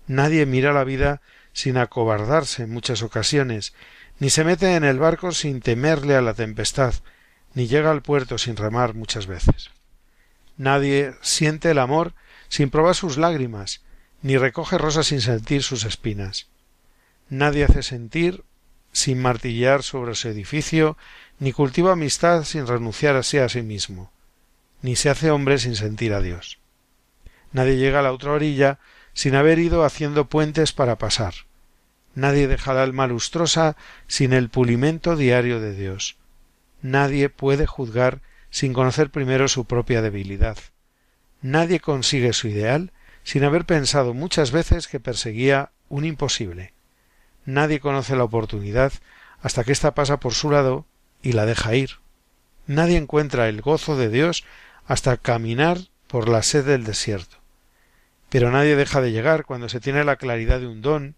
Nadie 0.08 0.46
mira 0.46 0.74
la 0.74 0.84
vida 0.84 1.22
sin 1.54 1.78
acobardarse 1.78 2.63
en 2.63 2.72
muchas 2.72 3.02
ocasiones, 3.02 3.74
ni 4.20 4.30
se 4.30 4.44
mete 4.44 4.76
en 4.76 4.84
el 4.84 5.00
barco 5.00 5.32
sin 5.32 5.62
temerle 5.62 6.15
a 6.15 6.22
la 6.22 6.34
tempestad, 6.34 6.94
ni 7.54 7.68
llega 7.68 7.92
al 7.92 8.02
puerto 8.02 8.38
sin 8.38 8.56
remar 8.56 8.94
muchas 8.94 9.28
veces. 9.28 9.72
Nadie 10.58 11.15
siente 11.22 11.72
el 11.72 11.80
amor 11.80 12.13
sin 12.50 12.70
probar 12.70 12.96
sus 12.96 13.18
lágrimas, 13.18 13.82
ni 14.22 14.38
recoge 14.38 14.78
rosas 14.78 15.08
sin 15.08 15.22
sentir 15.22 15.63
sus 15.63 15.86
espinas. 15.86 16.48
Nadie 17.30 17.63
hace 17.63 17.84
sentir 17.84 18.44
sin 18.91 19.21
martillar 19.21 19.84
sobre 19.84 20.15
su 20.15 20.28
edificio, 20.28 20.97
ni 21.39 21.54
cultiva 21.54 21.93
amistad 21.93 22.43
sin 22.43 22.67
renunciar 22.67 23.15
así 23.15 23.38
a 23.38 23.49
sí 23.49 23.62
mismo, 23.62 24.12
ni 24.82 24.95
se 24.95 25.10
hace 25.10 25.32
hombre 25.32 25.58
sin 25.58 25.75
sentir 25.75 26.13
a 26.13 26.21
Dios. 26.21 26.60
Nadie 27.52 27.78
llega 27.78 27.99
a 27.99 28.04
la 28.04 28.12
otra 28.12 28.32
orilla 28.32 28.80
sin 29.13 29.36
haber 29.36 29.60
ido 29.60 29.84
haciendo 29.84 30.25
puentes 30.25 30.71
para 30.73 30.97
pasar. 30.97 31.34
Nadie 32.15 32.47
deja 32.47 32.71
el 32.73 32.78
alma 32.80 33.08
lustrosa 33.08 33.75
sin 34.08 34.34
el 34.34 34.49
pulimento 34.49 35.15
diario 35.15 35.60
de 35.60 35.75
Dios. 35.75 36.17
Nadie 36.82 37.30
puede 37.30 37.65
juzgar 37.65 38.21
sin 38.49 38.73
conocer 38.73 39.10
primero 39.10 39.47
su 39.47 39.65
propia 39.65 40.02
debilidad. 40.02 40.58
Nadie 41.41 41.80
consigue 41.80 42.34
su 42.34 42.47
ideal 42.47 42.91
sin 43.23 43.43
haber 43.43 43.65
pensado 43.65 44.13
muchas 44.13 44.52
veces 44.52 44.88
que 44.88 44.99
perseguía 44.99 45.71
un 45.88 46.06
imposible. 46.06 46.73
Nadie 47.45 47.80
conoce 47.80 48.15
la 48.15 48.23
oportunidad 48.23 48.93
hasta 49.41 49.63
que 49.63 49.71
ésta 49.71 49.95
pasa 49.95 50.19
por 50.19 50.34
su 50.34 50.52
lado 50.52 50.86
y 51.21 51.34
la 51.34 51.45
deja 51.45 51.75
ir. 51.75 51.91
Nadie 52.67 52.97
encuentra 52.97 53.49
el 53.49 53.62
gozo 53.62 53.97
de 53.97 54.10
Dios 54.10 54.43
hasta 54.86 55.17
caminar 55.17 55.80
por 56.08 56.30
la 56.30 56.43
sed 56.43 56.65
del 56.65 56.84
desierto. 56.84 57.38
Pero 58.30 58.52
nadie 58.52 58.75
deja 58.75 59.02
de 59.02 59.12
llegar 59.12 59.45
cuando 59.45 59.69
se 59.69 59.80
tiene 59.80 60.04
la 60.04 60.17
claridad 60.17 60.60
de 60.60 60.67
un 60.67 60.82
don, 60.82 61.15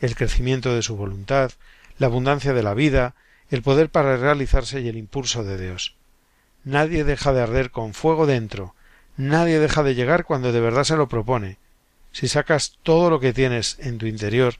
el 0.00 0.16
crecimiento 0.16 0.74
de 0.74 0.82
su 0.82 0.96
voluntad, 0.96 1.52
la 1.98 2.06
abundancia 2.06 2.52
de 2.54 2.62
la 2.62 2.74
vida, 2.74 3.14
el 3.50 3.62
poder 3.62 3.90
para 3.90 4.16
realizarse 4.16 4.80
y 4.80 4.88
el 4.88 4.96
impulso 4.96 5.44
de 5.44 5.58
Dios. 5.58 5.94
Nadie 6.64 7.04
deja 7.04 7.32
de 7.32 7.42
arder 7.42 7.70
con 7.70 7.92
fuego 7.92 8.26
dentro, 8.26 8.74
nadie 9.16 9.58
deja 9.58 9.82
de 9.82 9.94
llegar 9.94 10.24
cuando 10.24 10.52
de 10.52 10.60
verdad 10.60 10.84
se 10.84 10.96
lo 10.96 11.08
propone. 11.08 11.58
Si 12.12 12.28
sacas 12.28 12.78
todo 12.82 13.10
lo 13.10 13.20
que 13.20 13.32
tienes 13.32 13.76
en 13.80 13.98
tu 13.98 14.06
interior 14.06 14.54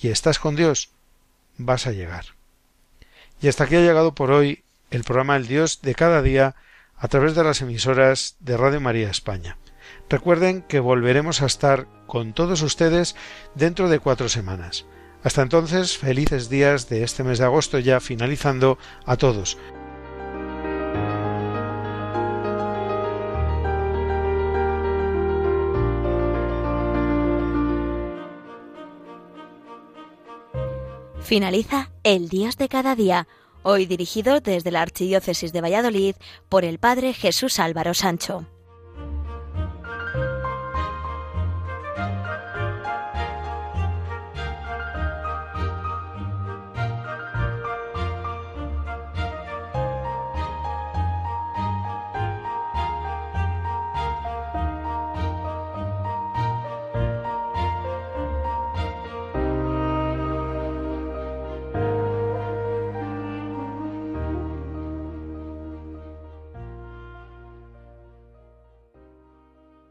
y 0.00 0.08
estás 0.08 0.38
con 0.38 0.56
Dios, 0.56 0.90
vas 1.58 1.86
a 1.86 1.92
llegar. 1.92 2.26
Y 3.40 3.48
hasta 3.48 3.64
aquí 3.64 3.76
ha 3.76 3.80
llegado 3.80 4.14
por 4.14 4.30
hoy 4.30 4.62
el 4.90 5.04
programa 5.04 5.36
El 5.36 5.46
Dios 5.46 5.82
de 5.82 5.94
cada 5.94 6.22
día 6.22 6.54
a 6.96 7.08
través 7.08 7.34
de 7.34 7.44
las 7.44 7.60
emisoras 7.60 8.36
de 8.40 8.56
Radio 8.56 8.80
María 8.80 9.10
España. 9.10 9.58
Recuerden 10.08 10.62
que 10.62 10.80
volveremos 10.80 11.42
a 11.42 11.46
estar 11.46 11.86
con 12.06 12.32
todos 12.32 12.62
ustedes 12.62 13.16
dentro 13.54 13.88
de 13.88 13.98
cuatro 13.98 14.28
semanas. 14.28 14.86
Hasta 15.22 15.42
entonces, 15.42 15.98
felices 15.98 16.48
días 16.48 16.88
de 16.88 17.02
este 17.02 17.24
mes 17.24 17.38
de 17.38 17.44
agosto 17.44 17.78
ya 17.78 18.00
finalizando 18.00 18.78
a 19.04 19.16
todos. 19.16 19.58
Finaliza 31.26 31.90
El 32.04 32.28
Dios 32.28 32.56
de 32.56 32.68
cada 32.68 32.94
día, 32.94 33.26
hoy 33.64 33.86
dirigido 33.86 34.38
desde 34.38 34.70
la 34.70 34.82
Archidiócesis 34.82 35.52
de 35.52 35.60
Valladolid 35.60 36.14
por 36.48 36.64
el 36.64 36.78
Padre 36.78 37.14
Jesús 37.14 37.58
Álvaro 37.58 37.94
Sancho. 37.94 38.46